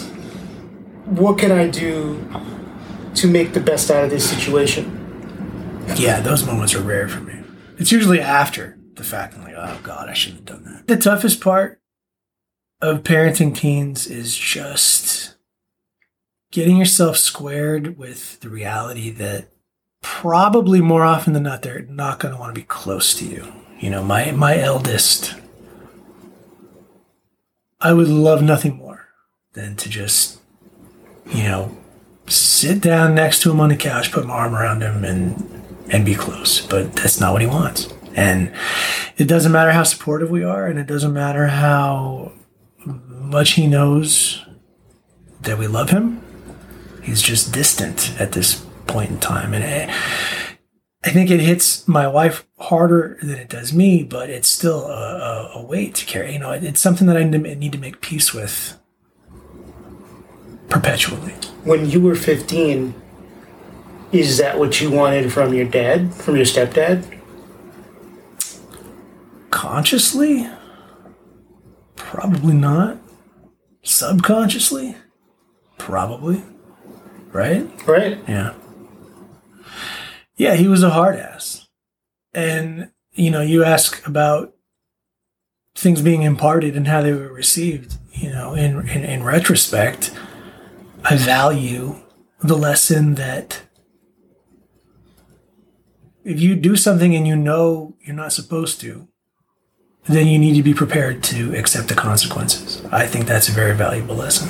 [1.04, 2.26] What can I do
[3.14, 4.98] to make the best out of this situation?
[5.96, 7.42] Yeah, those moments are rare for me.
[7.78, 9.34] It's usually after the fact.
[9.34, 10.86] I'm like, oh god, I shouldn't have done that.
[10.86, 11.81] The toughest part
[12.82, 15.36] of parenting teens is just
[16.50, 19.46] getting yourself squared with the reality that
[20.02, 23.52] probably more often than not they're not going to want to be close to you.
[23.78, 25.34] You know, my my eldest
[27.80, 29.08] I would love nothing more
[29.54, 30.40] than to just
[31.26, 31.76] you know
[32.26, 36.04] sit down next to him on the couch, put my arm around him and and
[36.04, 36.60] be close.
[36.66, 37.92] But that's not what he wants.
[38.14, 38.52] And
[39.16, 42.32] it doesn't matter how supportive we are, and it doesn't matter how
[43.32, 44.44] much he knows
[45.40, 46.22] that we love him.
[47.02, 49.54] He's just distant at this point in time.
[49.54, 49.92] And I,
[51.02, 55.50] I think it hits my wife harder than it does me, but it's still a,
[55.54, 56.34] a, a weight to carry.
[56.34, 58.78] You know, it, it's something that I need to make peace with
[60.68, 61.32] perpetually.
[61.64, 62.94] When you were 15,
[64.12, 67.18] is that what you wanted from your dad, from your stepdad?
[69.52, 70.48] consciously
[71.94, 72.98] probably not
[73.82, 74.96] subconsciously?
[75.78, 76.42] Probably.
[77.32, 77.68] Right?
[77.86, 78.18] Right?
[78.28, 78.54] yeah.
[80.36, 81.68] Yeah he was a hard ass.
[82.34, 84.54] And you know you ask about
[85.74, 90.12] things being imparted and how they were received you know in in, in retrospect
[91.04, 91.96] i value
[92.40, 93.62] the lesson that
[96.24, 99.08] if you do something and you know you're not supposed to
[100.06, 102.84] then you need to be prepared to accept the consequences.
[102.90, 104.48] I think that's a very valuable lesson.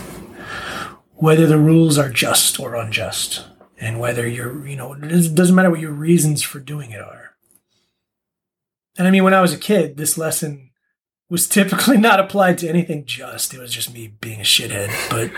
[1.15, 3.45] Whether the rules are just or unjust,
[3.79, 7.37] and whether you're, you know, it doesn't matter what your reasons for doing it are.
[8.99, 10.71] And I mean, when I was a kid, this lesson
[11.31, 13.55] was typically not applied to anything just.
[13.55, 14.91] It was just me being a shithead.
[15.11, 15.31] But,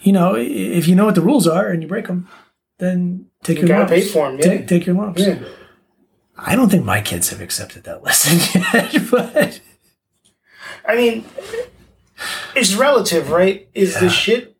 [0.00, 2.28] you know, if you know what the rules are and you break them,
[2.78, 3.92] then take You your lumps.
[3.92, 4.42] pay for 'em, yeah.
[4.44, 5.20] Take, take your lumps.
[5.22, 5.38] Yeah.
[6.42, 8.38] I don't think my kids have accepted that lesson
[8.72, 9.60] yet, but
[10.86, 11.24] I mean,
[12.56, 13.68] it's relative, right?
[13.74, 14.56] Is the shit,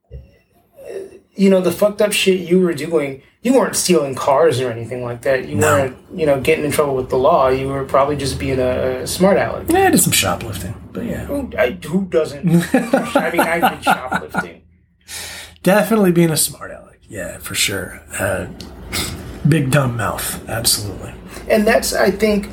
[1.35, 3.23] you know, the fucked up shit you were doing?
[3.43, 5.49] You weren't stealing cars or anything like that.
[5.49, 5.67] You No.
[5.79, 7.49] weren't, you know, getting in trouble with the law.
[7.49, 9.65] You were probably just being a, a smart aleck.
[9.71, 10.75] yeah, I did some shoplifting.
[10.93, 12.47] But yeah, Who, I, who doesn't?
[12.75, 14.63] I mean, I did shoplifting.
[15.63, 16.99] definitely being a smart aleck.
[17.09, 18.03] Yeah, for sure.
[18.19, 18.47] Uh,
[19.49, 20.49] big dumb mouth.
[20.49, 21.15] Absolutely.
[21.49, 22.49] And that's, I think,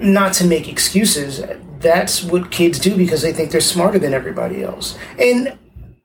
[0.00, 1.42] not to make excuses.
[1.80, 4.98] That's what kids do because they think they're smarter than everybody else.
[5.18, 5.58] And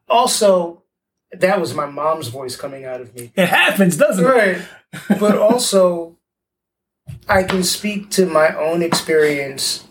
[0.09, 0.83] also,
[1.31, 3.31] that was my mom's voice coming out of me.
[3.35, 4.27] It happens, doesn't it?
[4.27, 4.61] Right.
[5.19, 6.17] But also,
[7.27, 9.85] I can speak to my own experience.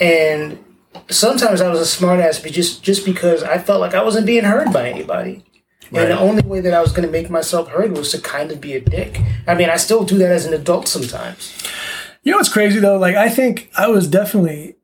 [0.00, 0.64] And
[1.08, 4.44] sometimes I was a smartass, but just, just because I felt like I wasn't being
[4.44, 5.44] heard by anybody.
[5.90, 6.02] Right.
[6.02, 8.50] And the only way that I was going to make myself heard was to kind
[8.52, 9.20] of be a dick.
[9.46, 11.54] I mean, I still do that as an adult sometimes.
[12.22, 12.98] You know what's crazy though?
[12.98, 14.76] Like I think I was definitely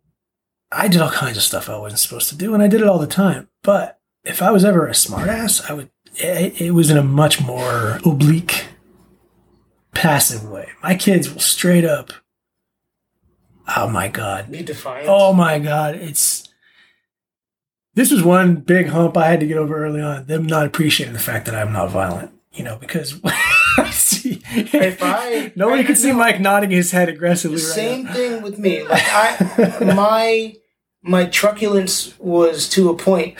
[0.75, 2.87] I did all kinds of stuff I wasn't supposed to do, and I did it
[2.87, 3.49] all the time.
[3.63, 5.91] But if I was ever a smartass, I would.
[6.17, 8.67] It, it was in a much more oblique,
[9.93, 10.71] passive way.
[10.83, 12.13] My kids will straight up.
[13.77, 14.51] Oh my god!
[14.51, 15.09] Be defiant.
[15.09, 15.97] Oh my god!
[15.97, 16.49] It's
[17.95, 20.27] this was one big hump I had to get over early on.
[20.27, 22.31] Them not appreciating the fact that I'm not violent.
[22.53, 23.21] You know, because
[23.91, 26.13] see, If I- nobody I- could see.
[26.13, 27.57] Mike nodding his head aggressively.
[27.57, 28.83] Right Same thing with me.
[28.87, 30.55] Like I, my
[31.03, 33.37] my truculence was to a point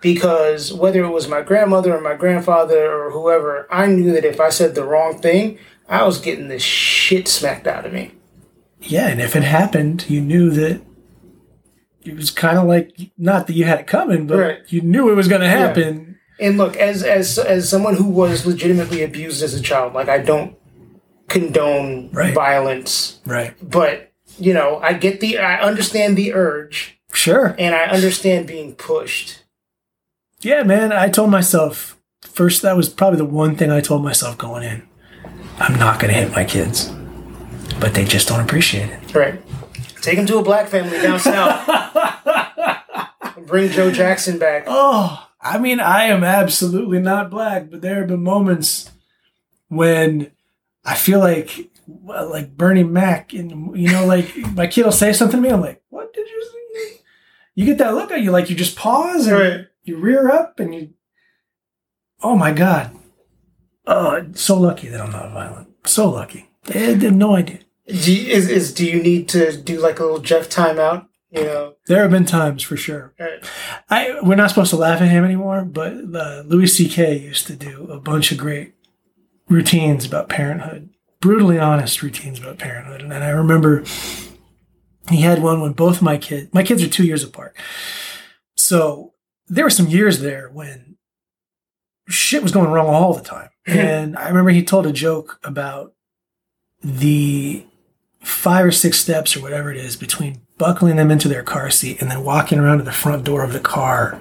[0.00, 4.40] because whether it was my grandmother or my grandfather or whoever, I knew that if
[4.40, 8.12] I said the wrong thing, I was getting the shit smacked out of me.
[8.80, 10.80] Yeah, and if it happened, you knew that
[12.06, 14.58] it was kind of like not that you had it coming, but Right.
[14.68, 16.18] you knew it was going to happen.
[16.38, 20.18] And look, as as as someone who was legitimately abused as a child, like I
[20.18, 20.54] don't
[21.28, 22.34] condone Right.
[22.34, 23.54] violence, Right.
[23.62, 27.54] but you know, I get the I understand the urge Sure.
[27.58, 29.42] and I understand being pushed.
[30.42, 30.92] Yeah, man.
[30.92, 34.82] I told myself first that was probably the one thing I told myself going in.
[35.58, 36.92] I'm not going to hit my kids,
[37.80, 39.14] but they just don't appreciate it.
[39.14, 39.40] Right.
[40.02, 41.66] Take him to a black family down south.
[43.46, 44.64] Bring Joe Jackson back.
[44.66, 48.90] Oh, I mean, I am absolutely not black, but there have been moments
[49.68, 50.30] when
[50.84, 55.12] I feel like, well, like Bernie Mac, and you know, like my kid will say
[55.12, 55.52] something to me.
[55.52, 57.00] I'm like, "What did you say?"
[57.54, 59.66] You get that look at you, like you just pause and Right.
[59.84, 60.90] you rear up, and you.
[62.22, 62.96] Oh my god!
[63.86, 65.68] Oh, so lucky that I'm not violent.
[65.86, 66.48] So lucky.
[66.64, 67.60] They had no idea.
[67.86, 71.06] Do you, is, is do you need to do like a little Jeff timeout?
[71.30, 71.74] You know.
[71.86, 73.14] There have been times for sure.
[73.18, 73.44] Right.
[73.88, 77.18] I we're not supposed to laugh at him anymore, but uh, Louis C.K.
[77.18, 78.74] used to do a bunch of great
[79.48, 83.02] routines about parenthood, brutally honest routines about parenthood.
[83.02, 83.84] And I remember
[85.10, 87.54] he had one when both my kids, my kids are two years apart,
[88.56, 89.12] so
[89.46, 90.96] there were some years there when
[92.08, 93.50] shit was going wrong all the time.
[93.66, 95.92] And I remember he told a joke about
[96.82, 97.66] the
[98.26, 102.02] five or six steps or whatever it is between buckling them into their car seat
[102.02, 104.20] and then walking around to the front door of the car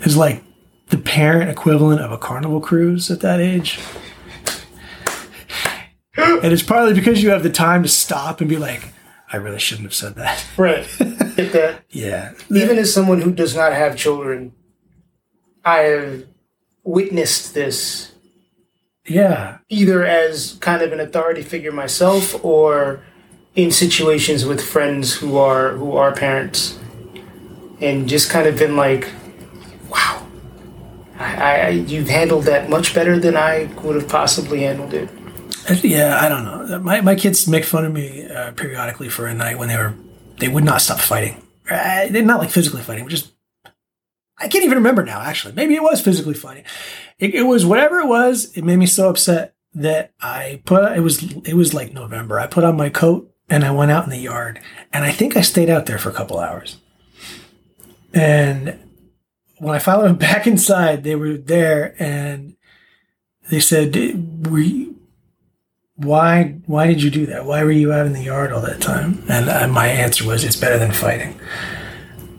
[0.00, 0.42] is like
[0.88, 3.78] the parent equivalent of a carnival cruise at that age.
[6.16, 8.94] and it's partly because you have the time to stop and be like,
[9.30, 10.42] I really shouldn't have said that.
[10.56, 10.86] Right.
[11.36, 11.82] Get that.
[11.90, 12.32] Yeah.
[12.50, 14.54] Even as someone who does not have children,
[15.66, 16.24] I have
[16.82, 18.09] witnessed this
[19.10, 19.58] Yeah.
[19.68, 23.02] either as kind of an authority figure myself or
[23.56, 26.78] in situations with friends who are who are parents
[27.80, 29.08] and just kind of been like
[29.90, 30.24] wow
[31.18, 35.08] I, I you've handled that much better than I would have possibly handled it
[35.82, 36.78] Yeah, I don't know.
[36.80, 39.94] My, my kids make fun of me uh, periodically for a night when they were
[40.38, 41.34] they would not stop fighting.
[41.68, 43.30] Uh, they're not like physically fighting, but just
[44.40, 45.20] I can't even remember now.
[45.20, 46.64] Actually, maybe it was physically fighting.
[47.18, 48.56] It, it was whatever it was.
[48.56, 52.40] It made me so upset that I put it was it was like November.
[52.40, 54.60] I put on my coat and I went out in the yard,
[54.92, 56.78] and I think I stayed out there for a couple hours.
[58.14, 58.78] And
[59.58, 62.56] when I followed back inside, they were there, and
[63.50, 63.94] they said,
[64.46, 64.96] "Were you,
[65.96, 67.44] why why did you do that?
[67.44, 70.56] Why were you out in the yard all that time?" And my answer was, "It's
[70.56, 71.38] better than fighting."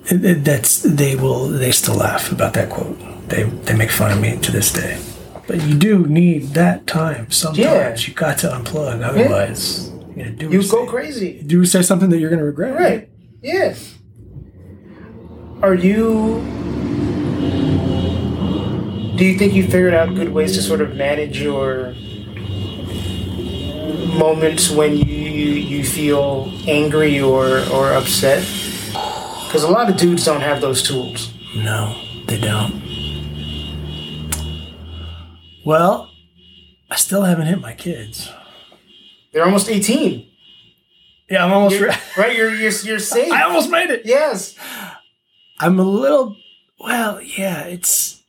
[0.10, 2.98] That's they will they still laugh about that quote.
[3.30, 5.00] They they make fun of me to this day.
[5.48, 7.60] But you do need that time sometimes.
[7.60, 7.96] Yeah.
[8.10, 11.82] You got to unplug, otherwise you're gonna do you or go say- crazy do say
[11.82, 12.74] something that you're gonna regret.
[12.78, 13.10] right
[13.42, 13.96] Yes.
[15.62, 16.42] are you
[19.18, 21.94] do you think you figured out good ways to sort of manage your
[24.18, 28.44] moments when you you, you feel angry or or upset
[29.52, 32.82] because a lot of dudes don't have those tools No, they don't.
[35.66, 36.10] Well,
[36.90, 38.32] I still haven't hit my kids.
[39.34, 40.28] they're almost 18
[41.30, 41.76] Yeah, I'm almost.
[41.76, 44.02] You're- Re- right you're you're, you're safe I almost made it.
[44.06, 44.56] yes
[45.60, 46.36] I'm a little.
[46.80, 48.24] Well, yeah, it's.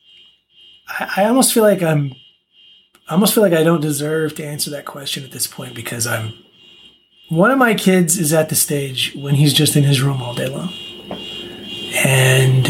[0.87, 2.13] I, I almost feel like I'm.
[3.09, 6.05] I almost feel like I don't deserve to answer that question at this point because
[6.05, 6.33] I'm.
[7.29, 10.35] One of my kids is at the stage when he's just in his room all
[10.35, 10.71] day long.
[12.03, 12.67] And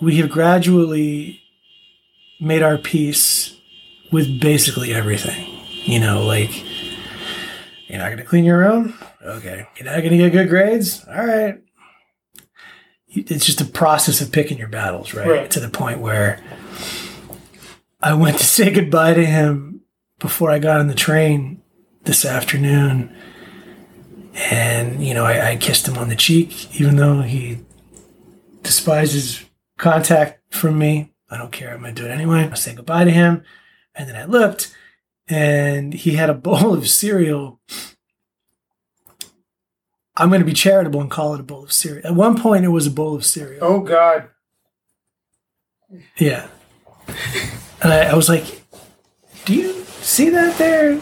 [0.00, 1.40] we have gradually
[2.40, 3.56] made our peace
[4.10, 5.48] with basically everything.
[5.84, 6.50] You know, like,
[7.88, 8.94] you're not going to clean your room?
[9.24, 9.66] Okay.
[9.76, 11.04] You're not going to get good grades?
[11.08, 11.62] All right
[13.14, 15.28] it's just a process of picking your battles, right?
[15.28, 15.50] Right.
[15.50, 16.42] To the point where
[18.00, 19.82] I went to say goodbye to him
[20.18, 21.62] before I got on the train
[22.04, 23.14] this afternoon.
[24.34, 27.58] And, you know, I, I kissed him on the cheek, even though he
[28.62, 29.44] despises
[29.78, 31.12] contact from me.
[31.30, 31.72] I don't care.
[31.72, 32.48] I'm going to do it anyway.
[32.50, 33.42] I say goodbye to him.
[33.94, 34.74] And then I looked
[35.28, 37.60] and he had a bowl of cereal.
[40.16, 42.06] I'm going to be charitable and call it a bowl of cereal.
[42.06, 43.64] At one point, it was a bowl of cereal.
[43.64, 44.28] Oh God.
[46.16, 46.48] Yeah.
[47.82, 48.62] And I, I was like,
[49.44, 51.00] Do you see that there?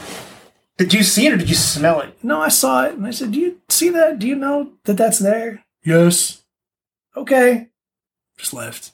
[0.76, 2.16] Did you see it or did you smell it?
[2.22, 2.94] No, I saw it.
[2.94, 4.18] And I said, Do you see that?
[4.18, 5.64] Do you know that that's there?
[5.84, 6.39] Yes.
[7.20, 7.68] Okay.
[8.38, 8.92] Just left.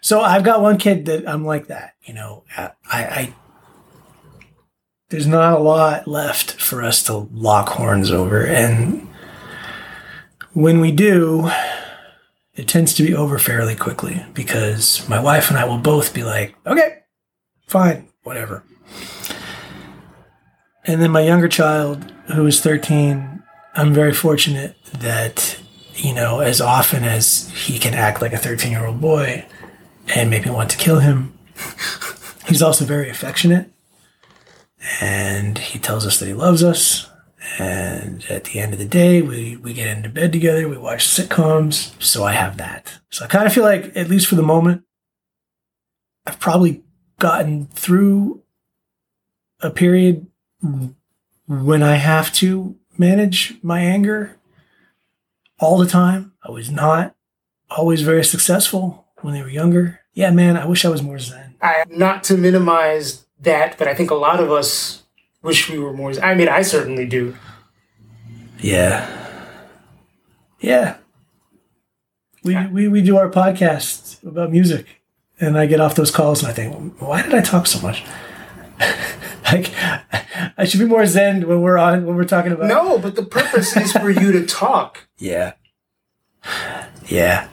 [0.00, 1.94] So I've got one kid that I'm like that.
[2.02, 3.34] You know, I, I
[5.08, 8.44] there's not a lot left for us to lock horns over.
[8.44, 9.08] And
[10.54, 11.50] when we do,
[12.54, 16.24] it tends to be over fairly quickly because my wife and I will both be
[16.24, 17.00] like, okay,
[17.68, 18.64] fine, whatever.
[20.84, 23.42] And then my younger child, who is 13,
[23.74, 25.58] I'm very fortunate that,
[26.02, 29.46] you know, as often as he can act like a 13 year old boy
[30.14, 31.38] and make me want to kill him,
[32.48, 33.70] he's also very affectionate.
[35.00, 37.08] And he tells us that he loves us.
[37.58, 41.06] And at the end of the day, we, we get into bed together, we watch
[41.06, 41.92] sitcoms.
[42.02, 43.00] So I have that.
[43.10, 44.82] So I kind of feel like, at least for the moment,
[46.26, 46.82] I've probably
[47.20, 48.42] gotten through
[49.60, 50.26] a period
[51.46, 54.38] when I have to manage my anger
[55.62, 56.32] all the time.
[56.42, 57.14] I was not
[57.70, 60.00] always very successful when they were younger.
[60.14, 61.54] Yeah, man, I wish I was more zen.
[61.62, 65.02] I not to minimize that, but I think a lot of us
[65.42, 66.12] wish we were more.
[66.22, 67.36] I mean, I certainly do.
[68.58, 69.08] Yeah.
[70.60, 70.96] Yeah.
[72.44, 75.02] We, we, we do our podcast about music,
[75.40, 78.04] and I get off those calls and I think, why did I talk so much?
[79.52, 79.70] like,
[80.56, 82.68] I should be more zen when we're on when we're talking about.
[82.68, 85.06] No, but the purpose is for you to talk.
[85.18, 85.52] Yeah.
[87.06, 87.46] Yeah.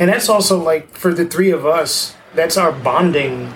[0.00, 3.54] And that's also like for the three of us, that's our bonding.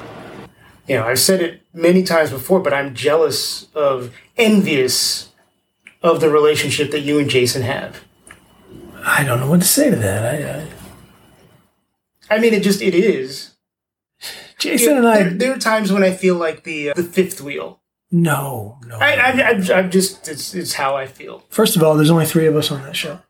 [0.87, 5.31] You know, I've said it many times before, but I'm jealous of, envious
[6.03, 8.05] of the relationship that you and Jason have.
[9.05, 10.25] I don't know what to say to that.
[10.25, 13.46] I, I I mean, it just it is.
[14.67, 15.23] Jason and I.
[15.23, 17.81] There, there are times when I feel like the uh, the fifth wheel.
[18.11, 18.99] no, no.
[18.99, 21.43] I, I, I'm just it's it's how I feel.
[21.49, 23.21] First of all, there's only three of us on that show.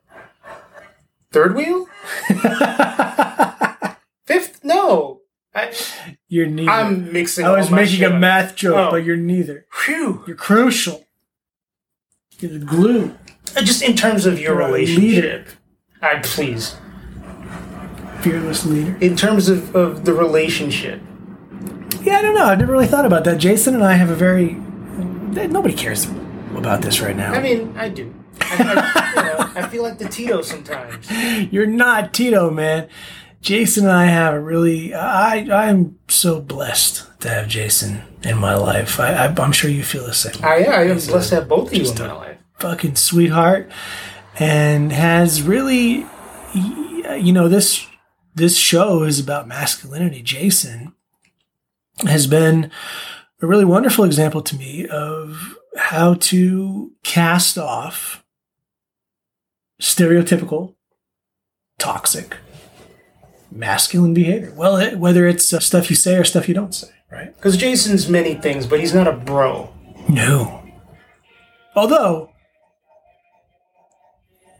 [1.31, 1.87] Third wheel.
[4.25, 4.63] Fifth?
[4.63, 5.21] No.
[5.53, 5.73] I,
[6.27, 6.69] You're neither.
[6.71, 7.45] I'm mixing.
[7.45, 8.91] I was making a math joke, Oh.
[8.91, 9.65] but you're neither.
[9.71, 10.23] Phew.
[10.27, 11.05] You're crucial.
[12.39, 13.15] You're the glue.
[13.55, 15.47] Uh, Just in terms of your You're relationship,
[16.01, 16.75] I please.
[18.21, 18.97] Fearless leader.
[19.01, 21.01] In terms of, of the relationship,
[22.07, 22.45] Yeah, I don't know.
[22.45, 23.37] I've never really thought about that.
[23.37, 24.53] Jason and I have a very.
[24.53, 26.05] Nobody cares
[26.55, 27.33] about this right now.
[27.33, 28.13] I mean, I do.
[28.39, 31.05] I, I, you know, I feel like the Tito sometimes.
[31.51, 32.87] You're not Tito, man.
[33.41, 34.93] Jason and I have a really.
[34.93, 39.01] I I'm so blessed to have Jason in my life.
[39.01, 40.41] I, I I'm sure you feel the same.
[40.45, 42.37] I, yeah, I am blessed to have both of you in my life.
[42.59, 43.69] fucking sweetheart
[44.39, 46.05] and has really
[46.53, 47.85] you know this
[48.33, 50.93] this show is about masculinity jason
[52.05, 52.69] has been
[53.41, 58.23] a really wonderful example to me of how to cast off
[59.81, 60.75] stereotypical
[61.79, 62.37] toxic
[63.51, 66.89] masculine behavior well it, whether it's uh, stuff you say or stuff you don't say
[67.11, 69.73] right Because Jason's many things, but he's not a bro.
[70.09, 70.63] no.
[71.75, 72.31] Although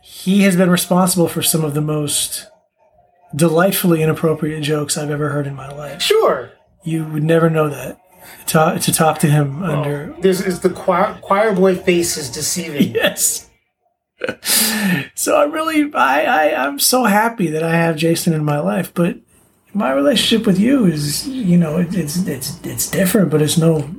[0.03, 2.47] he has been responsible for some of the most
[3.35, 6.01] delightfully inappropriate jokes I've ever heard in my life.
[6.01, 6.51] Sure.
[6.83, 7.99] You would never know that
[8.47, 10.15] to, to talk to him under.
[10.19, 12.95] This is the choir, choir boy face is deceiving.
[13.07, 13.49] Yes.
[15.13, 18.91] so I'm really, I, I, I'm so happy that I have Jason in my life,
[18.91, 19.17] but
[19.75, 23.93] my relationship with you is, you know, it, it's, it's, it's different, but it's no,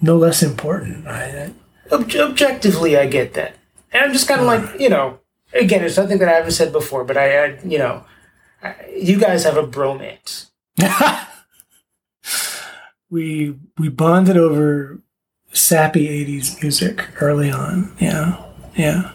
[0.00, 1.06] no less important.
[1.06, 1.52] I,
[1.92, 3.54] Ob- objectively, I get that,
[3.92, 5.20] and I'm just kind of like you know,
[5.52, 8.04] again, it's something that I haven't said before, but I, I you know,
[8.62, 10.46] I, you guys have a bromance.
[13.10, 15.00] we we bonded over
[15.52, 17.94] sappy 80s music early on.
[17.98, 18.42] Yeah.
[18.76, 19.12] Yeah.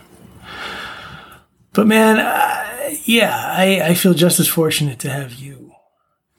[1.74, 5.72] But man uh, yeah I, I feel just as fortunate to have you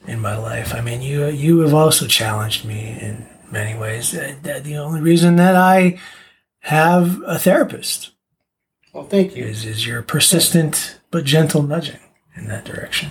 [0.06, 0.74] in my life.
[0.74, 4.14] I mean you you have also challenged me in many ways.
[4.14, 5.98] Uh, the only reason that i
[6.60, 8.12] have a therapist
[8.92, 9.44] Well, thank you.
[9.44, 11.98] is is your persistent but gentle nudging
[12.36, 13.10] in that direction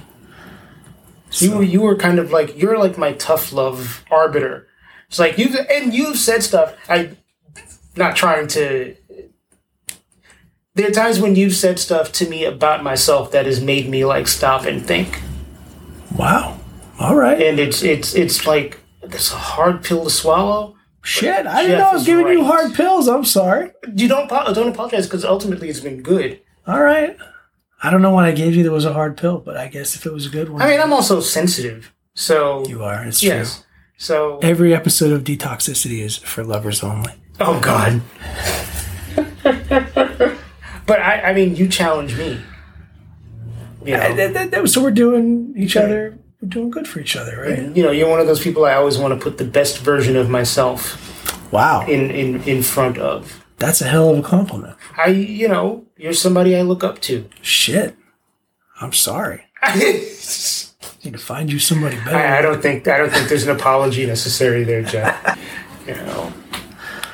[1.33, 4.67] You were you were kind of like you're like my tough love arbiter.
[5.07, 6.75] It's like you and you've said stuff.
[6.89, 7.17] I
[7.95, 8.95] not trying to
[10.75, 14.05] there are times when you've said stuff to me about myself that has made me
[14.05, 15.21] like stop and think.
[16.15, 16.59] Wow.
[16.99, 17.41] All right.
[17.41, 20.75] And it's it's it's like it's a hard pill to swallow.
[21.03, 23.07] Shit, I didn't know I was giving you hard pills.
[23.07, 23.71] I'm sorry.
[23.95, 26.39] You don't don't apologize because ultimately it's been good.
[26.67, 27.17] All right.
[27.83, 29.95] I don't know what I gave you that was a hard pill, but I guess
[29.95, 33.03] if it was a good one, I mean, I'm also sensitive, so you are.
[33.05, 33.55] It's yes.
[33.57, 33.65] true.
[33.97, 37.13] So Every episode of Detoxicity is for lovers only.
[37.39, 38.01] oh god.
[40.87, 42.39] but I I mean, you challenge me.
[43.85, 46.17] You know, Uh, that- that- so we're doing each other.
[46.41, 47.75] We're doing good for each other, right?
[47.75, 50.15] you know, you're one of those people I always want to put the best version
[50.15, 50.97] of myself
[51.51, 53.40] Wow, in in in front of.
[53.61, 54.75] That's a hell of a compliment.
[54.97, 57.29] I, you know, you're somebody I look up to.
[57.41, 57.95] Shit,
[58.81, 59.43] I'm sorry.
[59.61, 59.75] I,
[61.03, 62.17] need to find you somebody better.
[62.17, 65.39] I don't think I don't think there's an apology necessary there, Jeff.
[65.87, 66.33] you know,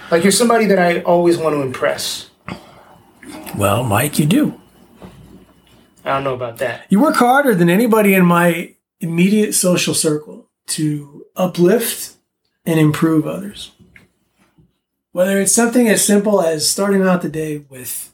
[0.09, 2.29] like you're somebody that I always want to impress.
[3.57, 4.59] well, Mike, you do.
[6.05, 6.85] I don't know about that.
[6.89, 12.15] You work harder than anybody in my immediate social circle to uplift
[12.65, 13.71] and improve others.
[15.17, 18.13] Whether it's something as simple as starting out the day with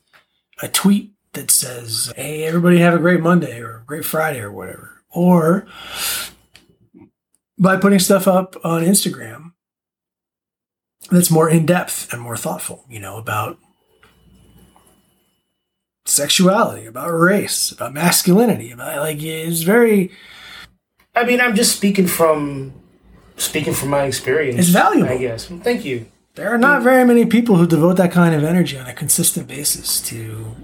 [0.62, 4.54] a tweet that says, Hey, everybody have a great Monday or a great Friday or
[4.54, 5.68] whatever, or
[7.60, 9.52] by putting stuff up on Instagram
[11.12, 13.60] that's more in depth and more thoughtful, you know, about
[16.06, 20.10] sexuality, about race, about masculinity, about like it's very
[21.14, 22.72] I mean, I'm just speaking from
[23.36, 24.58] speaking from my experience.
[24.58, 25.12] It's valuable.
[25.12, 25.48] I guess.
[25.48, 26.06] Thank you.
[26.36, 29.48] There are not very many people who devote that kind of energy on a consistent
[29.48, 30.56] basis to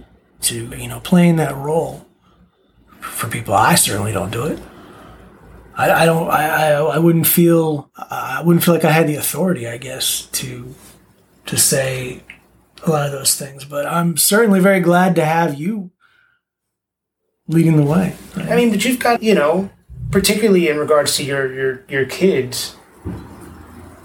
[0.41, 2.05] to you know playing that role
[2.99, 3.53] for people.
[3.53, 4.59] I certainly don't do it.
[5.75, 6.29] I, I don't.
[6.29, 7.91] I, I I wouldn't feel.
[7.95, 9.67] I wouldn't feel like I had the authority.
[9.67, 10.73] I guess to
[11.45, 12.23] to say
[12.85, 13.63] a lot of those things.
[13.63, 15.91] But I'm certainly very glad to have you
[17.47, 18.15] leading the way.
[18.35, 19.69] I mean, but you've got you know,
[20.11, 22.75] particularly in regards to your your your kids.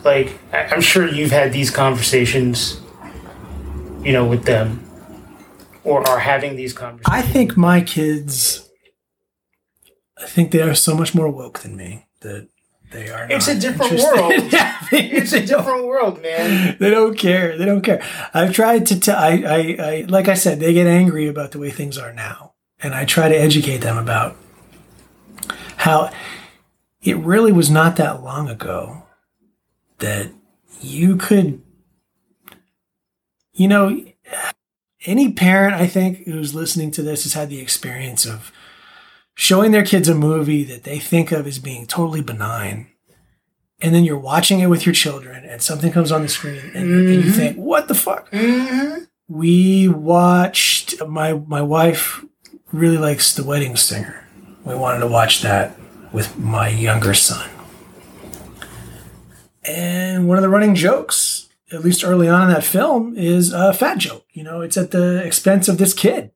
[0.05, 2.80] Like I'm sure you've had these conversations,
[4.02, 4.84] you know, with them,
[5.82, 7.09] or are having these conversations.
[7.09, 8.70] I think my kids.
[10.18, 12.48] I think they are so much more woke than me that
[12.92, 13.26] they are.
[13.30, 14.32] It's a different world.
[14.52, 16.76] Yeah, it's a they different world, man.
[16.78, 17.59] They don't care.
[17.59, 18.02] They don't care.
[18.32, 19.16] I've tried to tell.
[19.16, 22.52] I, I, I, like I said, they get angry about the way things are now,
[22.80, 24.36] and I try to educate them about
[25.78, 26.11] how
[27.02, 29.03] it really was not that long ago
[29.99, 30.30] that
[30.80, 31.62] you could,
[33.53, 34.05] you know,
[35.07, 38.53] any parent I think who's listening to this has had the experience of
[39.34, 42.88] showing their kids a movie that they think of as being totally benign
[43.80, 46.90] and then you're watching it with your children and something comes on the screen and,
[46.90, 48.30] and you think what the fuck?
[48.30, 49.05] Mm-hmm.
[49.28, 52.24] we watched my my wife
[52.72, 54.26] really likes the wedding singer.
[54.64, 55.78] We wanted to watch that
[56.12, 57.49] with my younger son
[59.64, 63.72] and one of the running jokes at least early on in that film is a
[63.72, 66.30] fat joke you know it's at the expense of this kid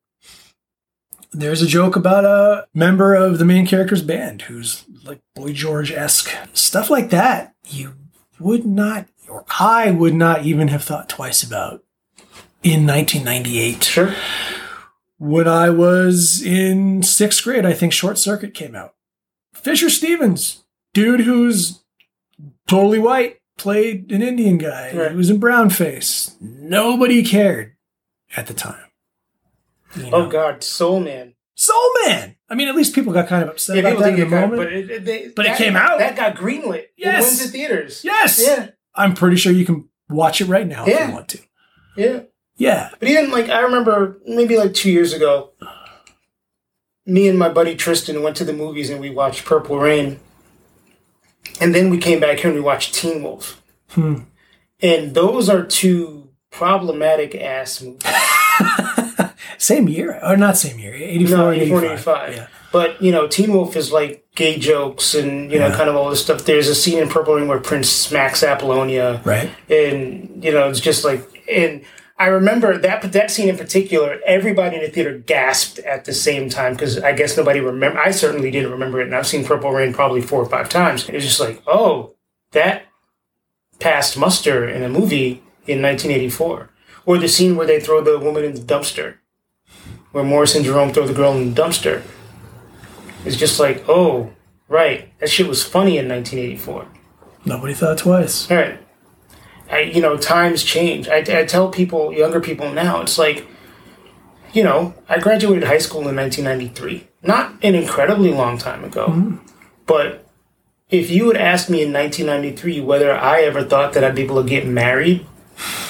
[1.33, 5.93] there's a joke about a member of the main character's band who's like Boy George
[5.93, 6.31] esque.
[6.53, 7.95] Stuff like that, you
[8.39, 11.85] would not, or I would not even have thought twice about
[12.62, 13.85] in 1998.
[13.85, 14.14] Sure.
[15.18, 18.95] When I was in sixth grade, I think Short Circuit came out.
[19.53, 20.64] Fisher Stevens,
[20.95, 21.81] dude who's
[22.66, 24.93] totally white, played an Indian guy.
[24.95, 25.11] Right.
[25.11, 26.36] He was in brown face.
[26.41, 27.76] Nobody cared
[28.36, 28.84] at the time.
[29.97, 30.28] You Oh?
[30.28, 31.34] God, Soul Man.
[31.55, 32.36] Soul Man.
[32.49, 34.41] I mean, at least people got kind of upset Yeah, about that in the got,
[34.49, 34.57] moment.
[34.62, 35.99] but it, they, But it came out.
[35.99, 36.86] That got greenlit.
[36.97, 37.24] Yes.
[37.24, 38.01] It went to theaters.
[38.05, 38.43] yes.
[38.45, 38.68] Yeah.
[38.95, 41.39] I'm pretty sure you can watch it right now if you want to.
[41.97, 42.20] Yeah.
[42.57, 42.91] Yeah.
[42.99, 45.53] But even like I remember maybe like two years ago,
[47.07, 50.20] me and my buddy Tristan went to the movies and we watched Purple Rain.
[51.61, 53.63] And then we came back here and we watched Teen Wolf.
[53.91, 54.21] Hmm.
[54.81, 58.03] And those are two problematic ass movies.
[59.59, 61.93] Same year, or not same year, 84 No, and 84 85.
[62.29, 62.35] 85.
[62.37, 62.47] Yeah.
[62.71, 65.77] But, you know, Teen Wolf is like gay jokes and, you know, Yeah.
[65.77, 66.45] kind of all this stuff.
[66.45, 69.21] There's a scene in Purple Rain where Prince smacks Apollonia.
[69.25, 69.51] Right.
[69.69, 71.23] and you know it's just like
[71.53, 71.83] and
[72.19, 74.19] I remember that that scene in particular.
[74.27, 77.99] Everybody in the theater gasped at the same time because I guess nobody remember.
[77.99, 81.09] I certainly didn't remember it, and I've seen Purple Rain probably four or five times.
[81.09, 82.14] It was just like, oh,
[82.53, 82.87] that
[83.79, 86.71] passed muster in a movie in 1984,
[87.07, 89.19] or the scene where they throw the woman in the dumpster,
[90.11, 92.03] where Morris and Jerome throw the girl in the dumpster.
[93.25, 94.33] It's just like, oh,
[94.66, 96.89] right, that shit was funny in 1984.
[97.45, 98.51] Nobody thought twice.
[98.51, 98.81] All right.
[99.71, 101.09] I, you know, times change.
[101.09, 103.47] I, I tell people, younger people now, it's like
[104.53, 107.09] you know, I graduated high school in 1993.
[107.23, 109.37] Not an incredibly long time ago, mm-hmm.
[109.87, 110.27] but
[110.89, 114.43] if you had asked me in 1993 whether I ever thought that I'd be able
[114.43, 115.27] to get married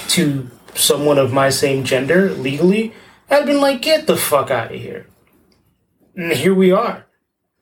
[0.09, 2.93] to someone of my same gender legally,
[3.31, 5.07] I'd been like, get the fuck out of here.
[6.17, 7.07] And here we are.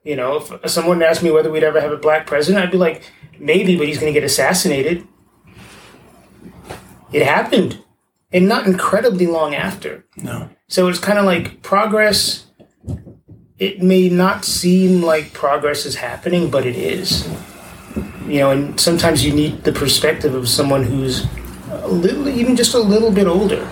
[0.05, 2.79] You know, if someone asked me whether we'd ever have a black president, I'd be
[2.79, 3.03] like,
[3.39, 5.07] maybe, but he's going to get assassinated.
[7.13, 7.83] It happened.
[8.33, 10.05] And not incredibly long after.
[10.17, 10.51] No.
[10.69, 12.47] So it's kind of like progress.
[13.59, 17.27] It may not seem like progress is happening, but it is.
[18.27, 21.25] You know, and sometimes you need the perspective of someone who's
[21.71, 23.67] a little, even just a little bit older,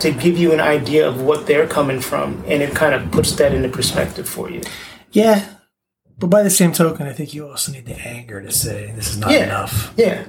[0.00, 3.32] to give you an idea of what they're coming from, and it kind of puts
[3.36, 4.60] that into perspective for you.
[5.12, 5.48] Yeah.
[6.18, 9.08] But by the same token, I think you also need the anger to say this
[9.10, 9.44] is not Yeah.
[9.44, 9.94] enough.
[9.96, 10.24] Yeah.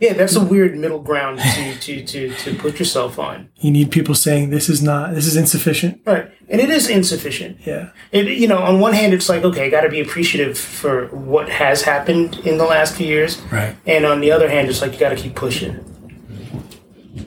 [0.00, 3.50] Yeah, that's a weird middle ground to, to, to, to put yourself on.
[3.56, 6.00] You need people saying this is not this is insufficient.
[6.06, 6.32] Right.
[6.48, 7.58] And it is insufficient.
[7.66, 7.90] Yeah.
[8.10, 11.50] It, you know, on one hand, it's like, okay, got to be appreciative for what
[11.50, 13.38] has happened in the last few years.
[13.52, 13.76] Right.
[13.86, 15.84] And on the other hand, it's like, you got to keep pushing.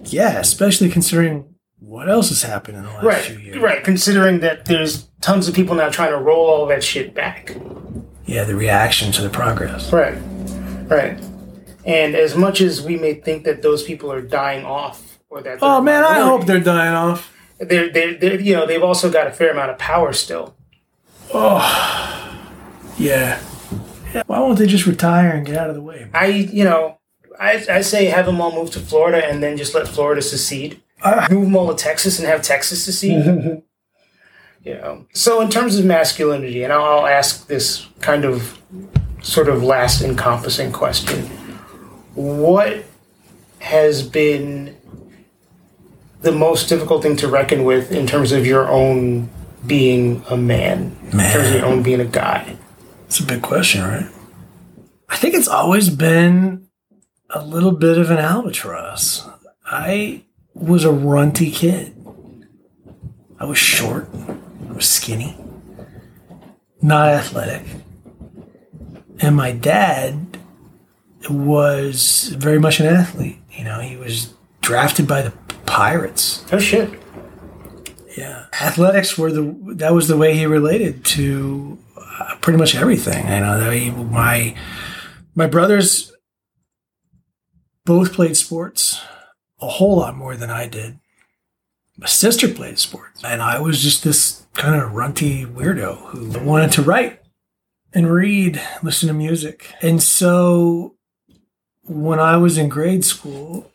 [0.05, 3.59] Yeah, especially considering what else has happened in the last few years.
[3.59, 3.83] Right.
[3.83, 7.55] Considering that there's tons of people now trying to roll all that shit back.
[8.25, 9.93] Yeah, the reaction to the progress.
[9.93, 10.17] Right.
[10.89, 11.19] Right.
[11.85, 15.59] And as much as we may think that those people are dying off or that.
[15.61, 17.31] Oh man, I hope they're dying off.
[17.59, 20.55] They're, they're, they're, you know, they've also got a fair amount of power still.
[22.99, 23.41] Yeah.
[24.13, 24.23] yeah.
[24.27, 26.07] Why won't they just retire and get out of the way?
[26.13, 26.99] I, you know,
[27.39, 30.81] I, I say have them all move to Florida and then just let Florida secede.
[31.03, 31.27] Ah.
[31.29, 33.25] Move them all to Texas and have Texas secede.
[34.63, 35.05] you know.
[35.13, 38.59] So in terms of masculinity, and I'll, I'll ask this kind of
[39.21, 41.29] sort of last encompassing question:
[42.15, 42.83] What
[43.59, 44.77] has been
[46.21, 49.29] the most difficult thing to reckon with in terms of your own
[49.65, 52.57] being a man, in terms of your own being a guy?
[53.07, 54.09] It's a big question, right?
[55.09, 56.67] I think it's always been
[57.29, 59.27] a little bit of an albatross.
[59.65, 61.95] I was a runty kid.
[63.39, 64.07] I was short.
[64.69, 65.37] I was skinny.
[66.81, 67.65] Not athletic.
[69.19, 70.32] And my dad
[71.29, 73.39] was very much an athlete.
[73.51, 75.31] You know, he was drafted by the
[75.65, 76.43] Pirates.
[76.51, 76.89] Oh shit!
[78.17, 83.25] Yeah, athletics were the that was the way he related to uh, pretty much everything.
[83.27, 84.55] You know, that he, my
[85.35, 86.13] my brothers
[87.85, 89.01] both played sports
[89.59, 90.99] a whole lot more than I did.
[91.97, 96.71] My sister played sports, and I was just this kind of runty weirdo who wanted
[96.73, 97.19] to write
[97.93, 100.95] and read, listen to music, and so
[101.85, 103.69] when I was in grade school,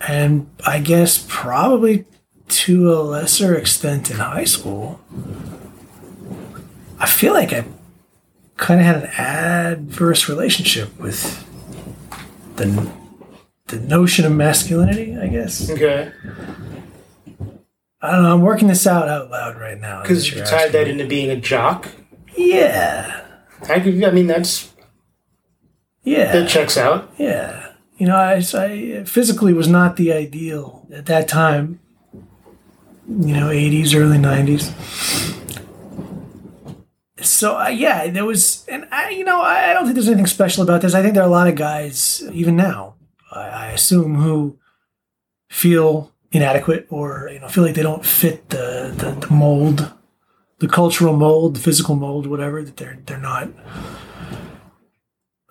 [0.00, 2.04] and I guess probably
[2.48, 5.00] to a lesser extent in high school,
[6.98, 7.64] I feel like I
[8.56, 11.44] kind of had an adverse relationship with
[12.56, 12.90] the
[13.66, 15.16] the notion of masculinity.
[15.16, 16.12] I guess Okay,
[18.00, 18.34] I don't know.
[18.34, 20.02] I'm working this out out loud right now.
[20.02, 21.88] because you tied that into being a jock.
[22.36, 23.24] Yeah,
[23.68, 24.71] I, I mean, that's
[26.04, 26.36] yeah.
[26.36, 27.12] It checks out.
[27.18, 27.72] Yeah.
[27.98, 31.80] You know, I, I physically was not the ideal at that time.
[33.08, 34.72] You know, 80s, early 90s.
[37.24, 40.64] So, uh, yeah, there was, and I, you know, I, don't think there's anything special
[40.64, 40.94] about this.
[40.94, 42.96] I think there are a lot of guys, even now,
[43.30, 44.58] I, I assume, who
[45.48, 49.92] feel inadequate or, you know, feel like they don't fit the, the, the mold,
[50.58, 53.48] the cultural mold, the physical mold, whatever, that they're, they're not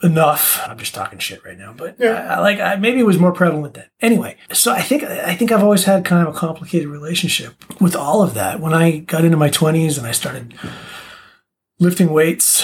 [0.04, 0.60] enough.
[0.68, 2.28] I'm just talking shit right now, but Yeah.
[2.30, 3.86] I, I like I, maybe it was more prevalent then.
[4.02, 7.96] Anyway, so I think I think I've always had kind of a complicated relationship with
[7.96, 8.60] all of that.
[8.60, 10.54] When I got into my 20s and I started
[11.80, 12.64] lifting weights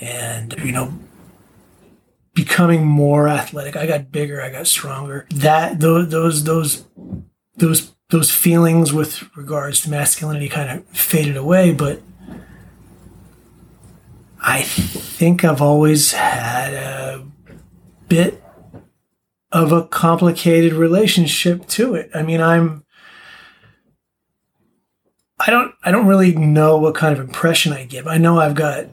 [0.00, 0.92] and you know
[2.34, 5.26] becoming more athletic, I got bigger, I got stronger.
[5.30, 6.84] That those those those
[7.56, 12.00] those those feelings with regards to masculinity kind of faded away, but
[14.46, 17.26] I think I've always had a
[18.08, 18.40] bit
[19.50, 22.10] of a complicated relationship to it.
[22.14, 22.84] I mean, I'm
[25.40, 28.06] I don't I don't really know what kind of impression I give.
[28.06, 28.86] I know I've got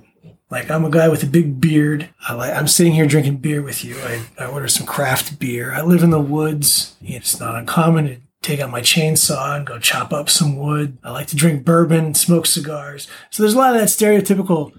[0.50, 2.10] like I'm a guy with a big beard.
[2.28, 3.96] I like I'm sitting here drinking beer with you.
[4.00, 5.72] I, I order some craft beer.
[5.72, 6.96] I live in the woods.
[7.00, 10.98] It's not uncommon to take out my chainsaw and go chop up some wood.
[11.04, 13.08] I like to drink bourbon, smoke cigars.
[13.30, 14.72] So there's a lot of that stereotypical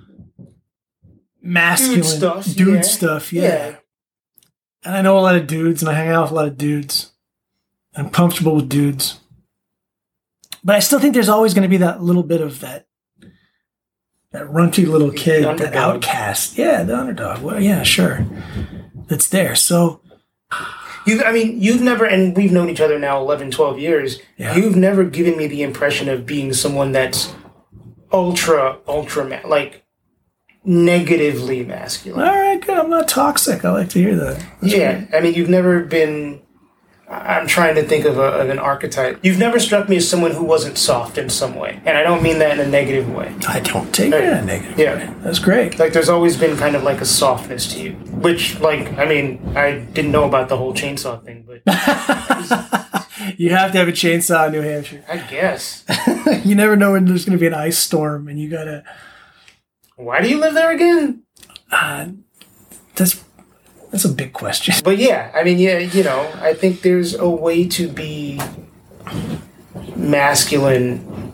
[1.45, 2.81] masculine Dude stuff, dude yeah.
[2.81, 3.43] stuff, yeah.
[3.43, 3.77] Yeah.
[4.85, 6.59] And I know a lot of dudes, and I hang out with a lot of
[6.59, 7.13] dudes.
[7.95, 9.21] I'm comfortable with dudes.
[10.65, 12.87] but I still think there's always going to be that little bit of that
[14.33, 16.59] that runty little kid, that outcast.
[16.59, 17.41] Yeah, the underdog.
[17.43, 18.27] Well, yeah, sure,
[19.07, 19.55] that's there.
[19.55, 20.01] So
[21.07, 24.19] You, I mean, you've never, and we've known each other now 11, 12 years.
[24.37, 24.57] Yeah.
[24.57, 27.33] You've never given me the impression of being someone that's
[28.11, 29.84] ultra, ultra, like
[30.65, 32.27] negatively masculine.
[32.27, 32.77] All right, good.
[32.77, 33.65] I'm not toxic.
[33.65, 34.45] I like to hear that.
[34.63, 36.41] yeah, I mean, you've never been.
[37.07, 39.21] I'm trying to think of, a, of an archetype.
[39.23, 42.23] You've never struck me as someone who wasn't soft in some way, and I don't
[42.23, 43.35] mean that in a negative way.
[43.47, 44.79] I don't take it in a negative.
[44.79, 44.95] Yeah.
[44.97, 45.15] way.
[45.23, 45.79] that's great.
[45.79, 49.55] Like, there's always been kind of like a softness to you, which, like, I mean,
[49.55, 51.61] I didn't know about the whole chainsaw thing, but
[53.37, 55.05] You have to have a chainsaw in New Hampshire.
[55.09, 55.85] I guess.
[56.45, 58.85] you never know when there's going to be an ice storm, and you gotta.
[59.97, 61.23] Why do you live there again?
[61.71, 62.09] Uh,
[62.97, 63.25] that's
[63.91, 64.75] that's a big question.
[64.83, 68.41] But yeah, I mean, yeah, you know, I think there's a way to be
[69.95, 71.33] masculine,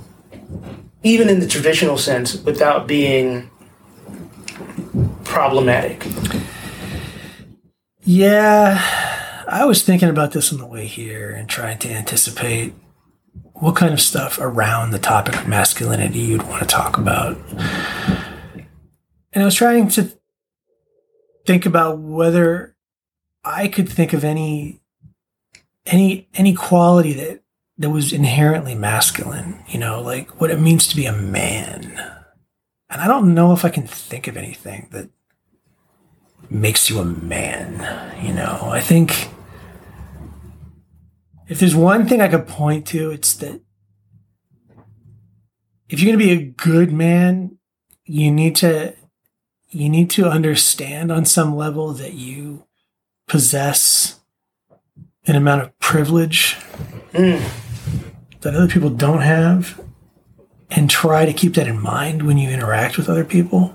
[1.02, 3.50] even in the traditional sense, without being
[5.24, 6.06] problematic.
[8.02, 8.78] Yeah,
[9.46, 12.74] I was thinking about this on the way here and trying to anticipate
[13.54, 17.38] what kind of stuff around the topic of masculinity you'd want to talk about.
[19.33, 20.12] And I was trying to
[21.47, 22.76] think about whether
[23.45, 24.81] I could think of any
[25.87, 27.43] any any quality that
[27.78, 31.99] that was inherently masculine, you know, like what it means to be a man.
[32.91, 35.09] And I don't know if I can think of anything that
[36.51, 38.16] makes you a man.
[38.22, 39.31] You know, I think
[41.49, 43.61] if there's one thing I could point to, it's that
[45.89, 47.59] if you're going to be a good man,
[48.05, 48.95] you need to
[49.71, 52.64] you need to understand on some level that you
[53.29, 54.18] possess
[55.27, 56.57] an amount of privilege
[57.12, 57.43] Mm.
[58.41, 59.81] that other people don't have
[60.71, 63.75] and try to keep that in mind when you interact with other people.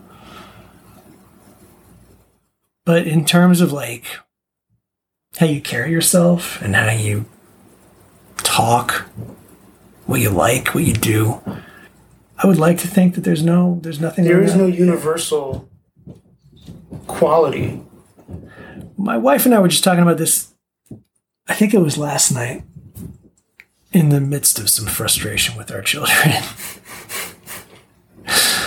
[2.85, 4.05] But in terms of like
[5.37, 7.25] how you carry yourself and how you
[8.37, 9.05] talk,
[10.05, 11.41] what you like, what you do,
[12.37, 14.23] I would like to think that there's no, there's nothing.
[14.23, 15.67] There is no universal
[17.07, 17.81] quality.
[18.97, 20.53] My wife and I were just talking about this.
[21.47, 22.63] I think it was last night,
[23.95, 26.43] in the midst of some frustration with our children.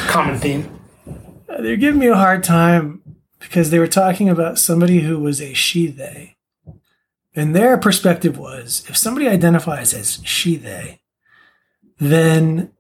[0.06, 0.80] Common theme.
[1.48, 3.02] They're giving me a hard time
[3.38, 6.36] because they were talking about somebody who was a she they.
[7.34, 11.00] And their perspective was if somebody identifies as she they,
[11.98, 12.72] then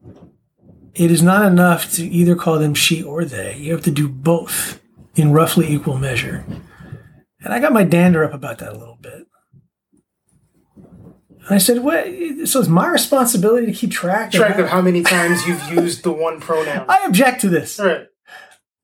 [0.94, 3.56] it is not enough to either call them she or they.
[3.58, 4.80] You have to do both
[5.18, 6.44] in roughly equal measure.
[7.40, 9.24] And I got my dander up about that a little bit.
[10.76, 12.04] And I said, "What?
[12.46, 16.02] So it's my responsibility to keep track, Track how- of how many times you've used
[16.02, 16.84] the one pronoun.
[16.88, 17.78] I object to this.
[17.78, 18.06] Right.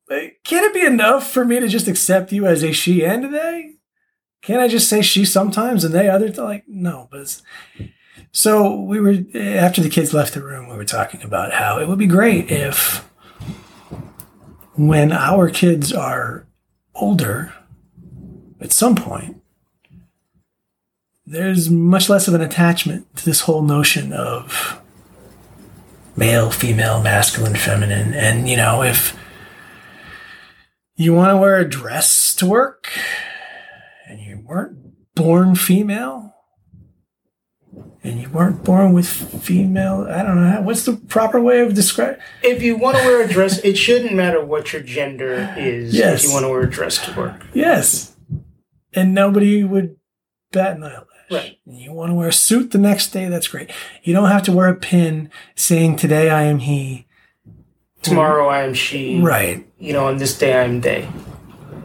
[0.08, 3.24] Like, Can it be enough for me to just accept you as a she and
[3.24, 3.70] a they?
[4.42, 6.28] Can't I just say she sometimes and they other?
[6.30, 7.42] Like, no, but it's,
[8.30, 10.68] so we were after the kids left the room.
[10.68, 13.10] We were talking about how it would be great if,
[14.76, 16.46] when our kids are
[16.94, 17.52] older,
[18.60, 19.40] at some point,
[21.26, 24.80] there's much less of an attachment to this whole notion of
[26.16, 29.16] male, female, masculine, feminine, and you know if
[30.96, 32.88] you want to wear a dress to work
[34.06, 34.76] and you weren't
[35.14, 36.33] born female
[38.04, 39.08] and you weren't born with
[39.42, 43.22] female i don't know what's the proper way of describing If you want to wear
[43.24, 46.22] a dress, it shouldn't matter what your gender is Yes.
[46.22, 47.46] if you want to wear a dress to work.
[47.54, 48.14] yes
[48.92, 49.96] and nobody would
[50.52, 51.58] bat an eyelash Right.
[51.64, 53.70] you want to wear a suit the next day that's great
[54.02, 57.06] you don't have to wear a pin saying today i am he
[58.02, 59.18] Tomorrow I am she.
[59.22, 61.08] right You know, on this day I am they.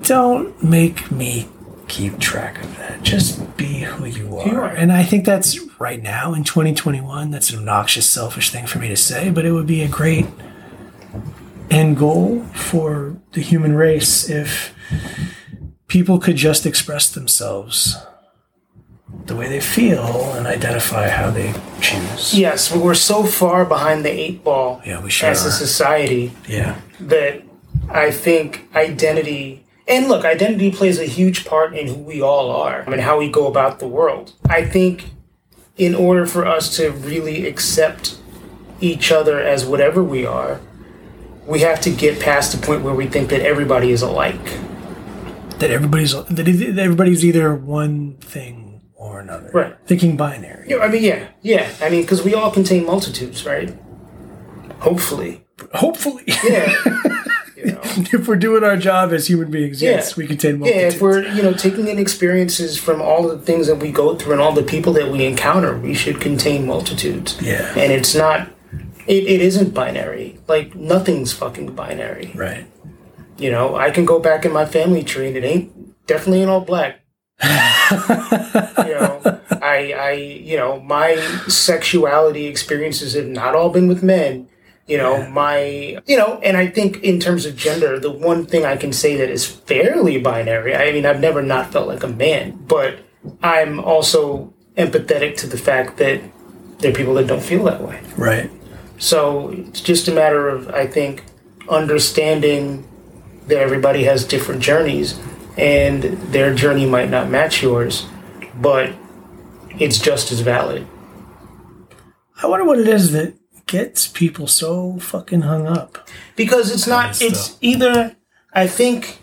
[0.04, 1.48] don't make me
[1.90, 3.02] keep track of that.
[3.04, 4.48] Just be who you are.
[4.48, 4.70] you are.
[4.70, 8.88] And I think that's right now in 2021, that's an obnoxious, selfish thing for me
[8.88, 10.26] to say, but it would be a great
[11.70, 14.74] end goal for the human race if
[15.88, 17.98] people could just express themselves
[19.26, 22.34] the way they feel and identify how they choose.
[22.38, 26.80] Yes, we're so far behind the eight ball Yeah, we sure as a society Yeah.
[27.00, 27.42] that
[27.90, 29.59] I think identity
[29.90, 33.28] and look, identity plays a huge part in who we all are and how we
[33.28, 34.34] go about the world.
[34.48, 35.10] I think
[35.78, 38.20] in order for us to really accept
[38.80, 40.62] each other as whatever we are,
[41.48, 44.60] we have to get past the point where we think that everybody is alike.
[45.58, 49.50] That everybody's that everybody's either one thing or another.
[49.52, 49.76] Right.
[49.86, 50.70] Thinking binary.
[50.70, 51.70] Yeah, I mean, yeah, yeah.
[51.82, 53.76] I mean, because we all contain multitudes, right?
[54.80, 55.44] Hopefully.
[55.74, 56.24] Hopefully.
[56.44, 56.74] Yeah.
[58.14, 60.16] if we're doing our job as human beings, yes, Yeah.
[60.18, 63.76] we contain Yeah, if we're you know taking in experiences from all the things that
[63.76, 67.38] we go through and all the people that we encounter, we should contain multitudes.
[67.42, 67.70] Yeah.
[67.78, 68.50] and it's not.
[69.08, 70.40] It, it isn't binary.
[70.48, 72.32] Like nothing's fucking binary.
[72.36, 72.66] right.
[73.38, 76.50] You know, I can go back in my family tree and it ain't definitely ain't
[76.50, 77.00] all black.
[77.44, 81.16] you know, I I you know my
[81.48, 84.48] sexuality experiences have not all been with men.
[84.90, 88.66] You know, my you know, and I think in terms of gender, the one thing
[88.66, 90.76] I can say that is fairly binary.
[90.76, 92.98] I mean, I've never not felt like a man, but
[93.44, 96.22] I'm also empathetic to the fact that
[96.80, 98.02] there are people that don't feel that way.
[98.18, 98.50] Right.
[98.98, 101.24] So it's just a matter of, I think,
[101.70, 102.88] understanding
[103.48, 105.20] that everybody has different journeys
[105.58, 106.04] and
[106.34, 108.08] their journey might not match yours,
[108.56, 108.94] but
[109.78, 110.88] it's just as valid.
[112.42, 113.39] I wonder what it is that
[113.70, 116.10] gets people so fucking hung up.
[116.36, 117.58] Because it's not, Nice it's stuff.
[117.62, 118.16] either,
[118.52, 119.20] I think,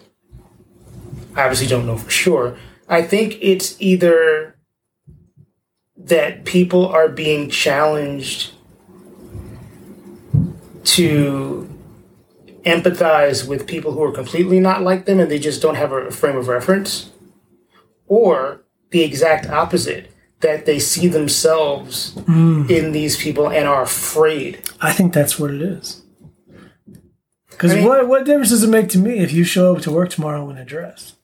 [1.35, 2.57] I obviously don't know for sure.
[2.89, 4.57] I think it's either
[5.97, 8.53] that people are being challenged
[10.85, 11.69] to
[12.65, 16.13] empathize with people who are completely not like them and they just don't have a
[16.13, 17.11] frame of reference,
[18.07, 24.61] or the exact opposite that they see themselves in these people and are afraid.
[24.81, 26.03] I think that's what it is.
[27.51, 29.83] Because I mean- what what difference does it make to me if you show up
[29.83, 31.15] to work tomorrow in a dress?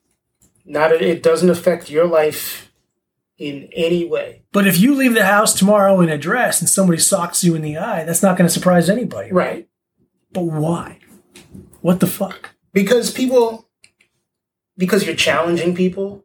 [0.64, 2.70] Not it doesn't affect your life
[3.36, 4.42] in any way.
[4.52, 7.62] But if you leave the house tomorrow in a dress and somebody socks you in
[7.62, 9.32] the eye, that's not going to surprise anybody.
[9.32, 9.68] Right.
[10.32, 10.98] But why?
[11.80, 12.50] What the fuck?
[12.72, 13.68] Because people
[14.78, 16.24] because you're challenging people.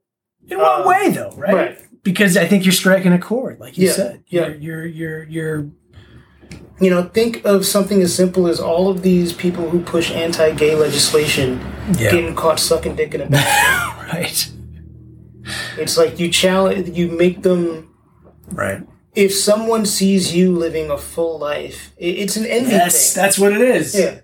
[0.50, 1.32] In what Uh, way, though?
[1.36, 1.54] Right?
[1.54, 1.80] right.
[2.08, 4.24] Because I think you're striking a chord, like you Yeah, said.
[4.28, 4.48] yeah.
[4.48, 5.60] You're, you're you're you're
[6.80, 10.76] You know, think of something as simple as all of these people who push anti-gay
[10.76, 11.60] legislation
[12.00, 12.12] Yeah.
[12.12, 14.08] getting caught sucking dick in a bathroom.
[14.14, 14.52] right.
[15.78, 17.94] it's like you challenge, you make them.
[18.52, 18.82] Right.
[19.16, 23.22] If someone sees you living a full life, it's an envy Yes, thing.
[23.24, 23.98] that's what it is.
[23.98, 24.20] yeah,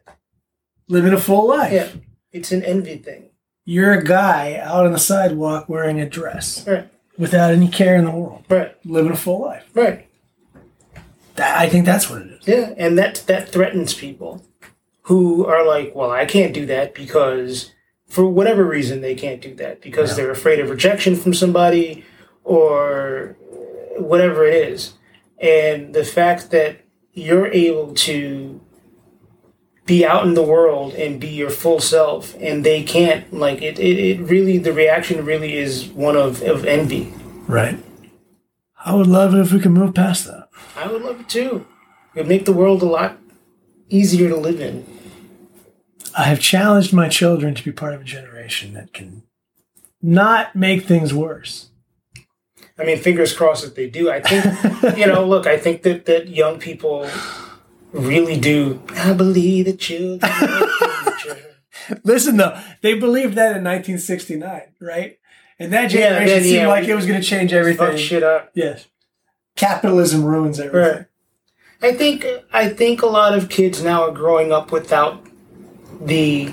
[0.87, 1.73] Living a full life.
[1.73, 1.87] yeah,
[2.31, 3.31] it's an envy thing.
[3.65, 6.87] You're a guy out on the sidewalk wearing a dress Right,
[7.17, 9.65] without any care in the world, right, living a full life.
[9.73, 10.07] right.
[11.35, 12.47] That, I think that's what it is.
[12.47, 14.45] Yeah, and that that threatens people
[15.03, 17.71] who are like, well, I can't do that because
[18.07, 20.15] for whatever reason they can't do that because Yeah.
[20.25, 22.05] they're afraid of rejection from somebody
[22.43, 23.35] or
[23.97, 24.93] whatever it is.
[25.39, 26.81] And the fact that
[27.13, 28.61] you're able to
[29.85, 33.77] be out in the world and be your full self and they can't like it,
[33.79, 37.13] it, it really the reaction really is one of, of envy.
[37.47, 37.83] Right.
[38.85, 40.49] I would love it if we could move past that.
[40.75, 41.65] I would love it too.
[42.15, 43.17] It would make the world a lot
[43.89, 44.85] easier to live in.
[46.17, 49.23] I have challenged my children to be part of a generation that can
[50.01, 51.69] not make things worse.
[52.77, 54.11] I mean, fingers crossed that they do.
[54.11, 57.09] I think, you know, look, I think that, that young people
[57.93, 58.81] really do.
[58.95, 61.99] I believe the children of the future.
[62.03, 65.19] Listen, though, they believed that in 1969, right?
[65.59, 67.97] And that Yeah, generation then, seemed yeah, like it was going to change Fuck everything.
[67.97, 68.51] shit up.
[68.53, 68.87] Yes.
[69.55, 70.91] Capitalism ruins everything.
[70.97, 71.05] Right.
[71.81, 75.25] I think I think a lot of kids now are growing up without
[76.01, 76.45] the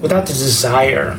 [0.00, 1.18] without the desire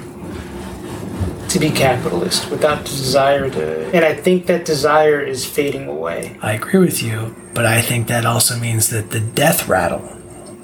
[1.56, 6.38] to be capitalist, without the desire to, and I think that desire is fading away.
[6.41, 10.03] I agree with you, but I think that also means that the death rattle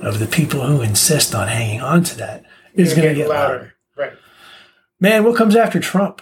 [0.02, 2.44] of the people who insist on hanging on to that
[2.74, 3.74] is going to get louder.
[3.96, 4.12] Right.
[5.00, 6.22] Man, what comes after Trump?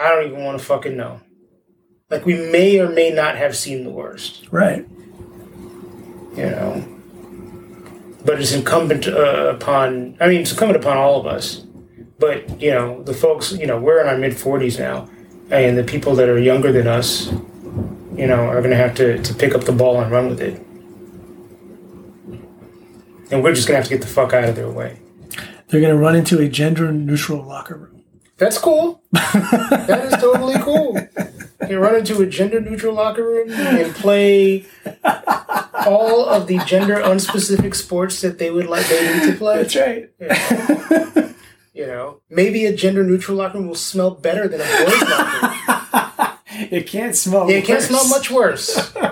[0.00, 1.20] I don't even want to fucking know.
[2.08, 4.48] Like we may or may not have seen the worst.
[4.50, 4.86] Right.
[6.36, 6.88] you know.
[8.24, 11.66] But it's incumbent uh, upon, I mean, it's incumbent upon all of us.
[12.22, 15.08] But, you know, the folks, you know, we're in our mid 40s now,
[15.50, 17.32] and the people that are younger than us,
[18.14, 20.40] you know, are going to have to to pick up the ball and run with
[20.40, 20.54] it.
[23.32, 25.00] And we're just going to have to get the fuck out of their way.
[25.66, 28.04] They're going to run into a gender neutral locker room.
[28.36, 29.02] That's cool.
[29.10, 30.96] that is totally cool.
[31.68, 34.66] You run into a gender neutral locker room and play
[35.04, 39.64] all of the gender unspecific sports that they would like they need to play.
[39.64, 41.32] That's right.
[41.72, 45.46] You know, maybe a gender neutral locker room will smell better than a boys locker
[45.46, 45.48] room.
[46.70, 47.48] It can't smell.
[47.48, 48.94] It can't smell much worse.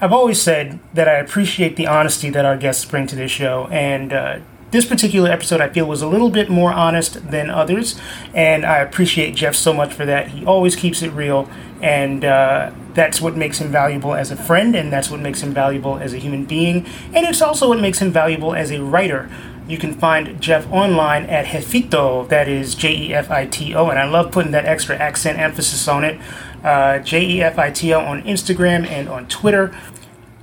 [0.00, 3.66] I've always said that I appreciate the honesty that our guests bring to this show,
[3.70, 4.38] and uh,
[4.70, 8.00] this particular episode I feel was a little bit more honest than others,
[8.32, 10.28] and I appreciate Jeff so much for that.
[10.28, 11.50] He always keeps it real,
[11.82, 15.52] and uh, that's what makes him valuable as a friend, and that's what makes him
[15.52, 19.28] valuable as a human being, and it's also what makes him valuable as a writer.
[19.70, 23.88] You can find Jeff online at Jefito, that is J E F I T O,
[23.88, 26.20] and I love putting that extra accent emphasis on it.
[26.64, 29.72] Uh, J E F I T O on Instagram and on Twitter.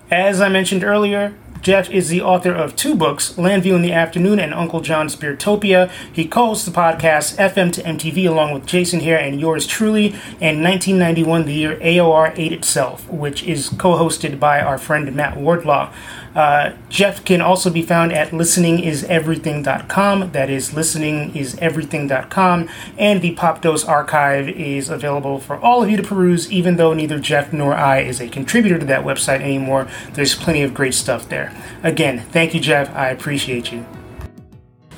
[0.10, 4.40] As I mentioned earlier, Jeff is the author of two books, Llanview in the Afternoon
[4.40, 5.92] and Uncle John's Beertopia.
[6.14, 10.64] He calls the podcast FM to MTV along with Jason here and yours truly, and
[10.64, 15.92] 1991, the year AOR ate itself, which is co hosted by our friend Matt Wardlaw.
[16.38, 20.32] Uh, Jeff can also be found at listeningiseverything.com.
[20.34, 22.70] That is listeningiseverything.com.
[22.96, 27.20] And the Popdose archive is available for all of you to peruse, even though neither
[27.20, 29.88] Jeff nor I is a contributor to that website anymore.
[30.14, 31.52] There's plenty of great stuff there.
[31.82, 32.96] Again, thank you, Jeff.
[32.96, 33.97] I appreciate you.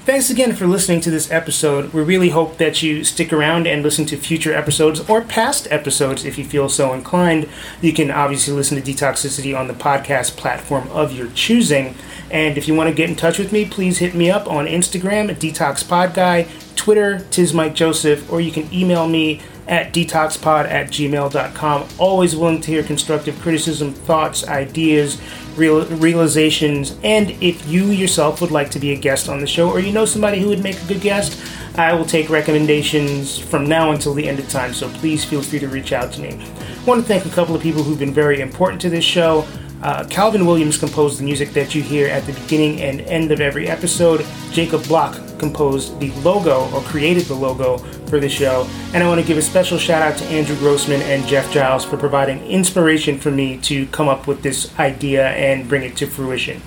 [0.10, 1.94] Thanks again for listening to this episode.
[1.94, 6.26] We really hope that you stick around and listen to future episodes or past episodes
[6.26, 7.48] if you feel so inclined.
[7.80, 11.94] You can obviously listen to Detoxicity on the podcast platform of your choosing.
[12.32, 14.66] And if you want to get in touch with me, please hit me up on
[14.66, 20.88] Instagram at DetoxPodGuy, Twitter, Tis Mike Joseph, or you can email me at detoxpod at
[20.88, 21.88] gmail.com.
[22.00, 25.22] Always willing to hear constructive criticism, thoughts, ideas,
[25.56, 29.70] real, realizations, and if you yourself would like to be a guest on the show
[29.70, 31.40] or you know somebody who would make a good guest,
[31.78, 35.60] I will take recommendations from now until the end of time, so please feel free
[35.60, 36.30] to reach out to me.
[36.30, 39.48] I want to thank a couple of people who've been very important to this show.
[39.84, 43.40] Uh, Calvin Williams composed the music that you hear at the beginning and end of
[43.40, 44.26] every episode.
[44.52, 48.68] Jacob Block composed the logo or created the logo for the show.
[48.94, 51.86] And I want to give a special shout out to Andrew Grossman and Jeff Giles
[51.86, 56.08] for providing inspiration for me to come up with this idea and bring it to
[56.08, 56.62] fruition.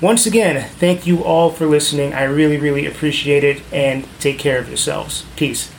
[0.00, 2.14] Once again, thank you all for listening.
[2.14, 5.24] I really, really appreciate it and take care of yourselves.
[5.36, 5.70] Peace.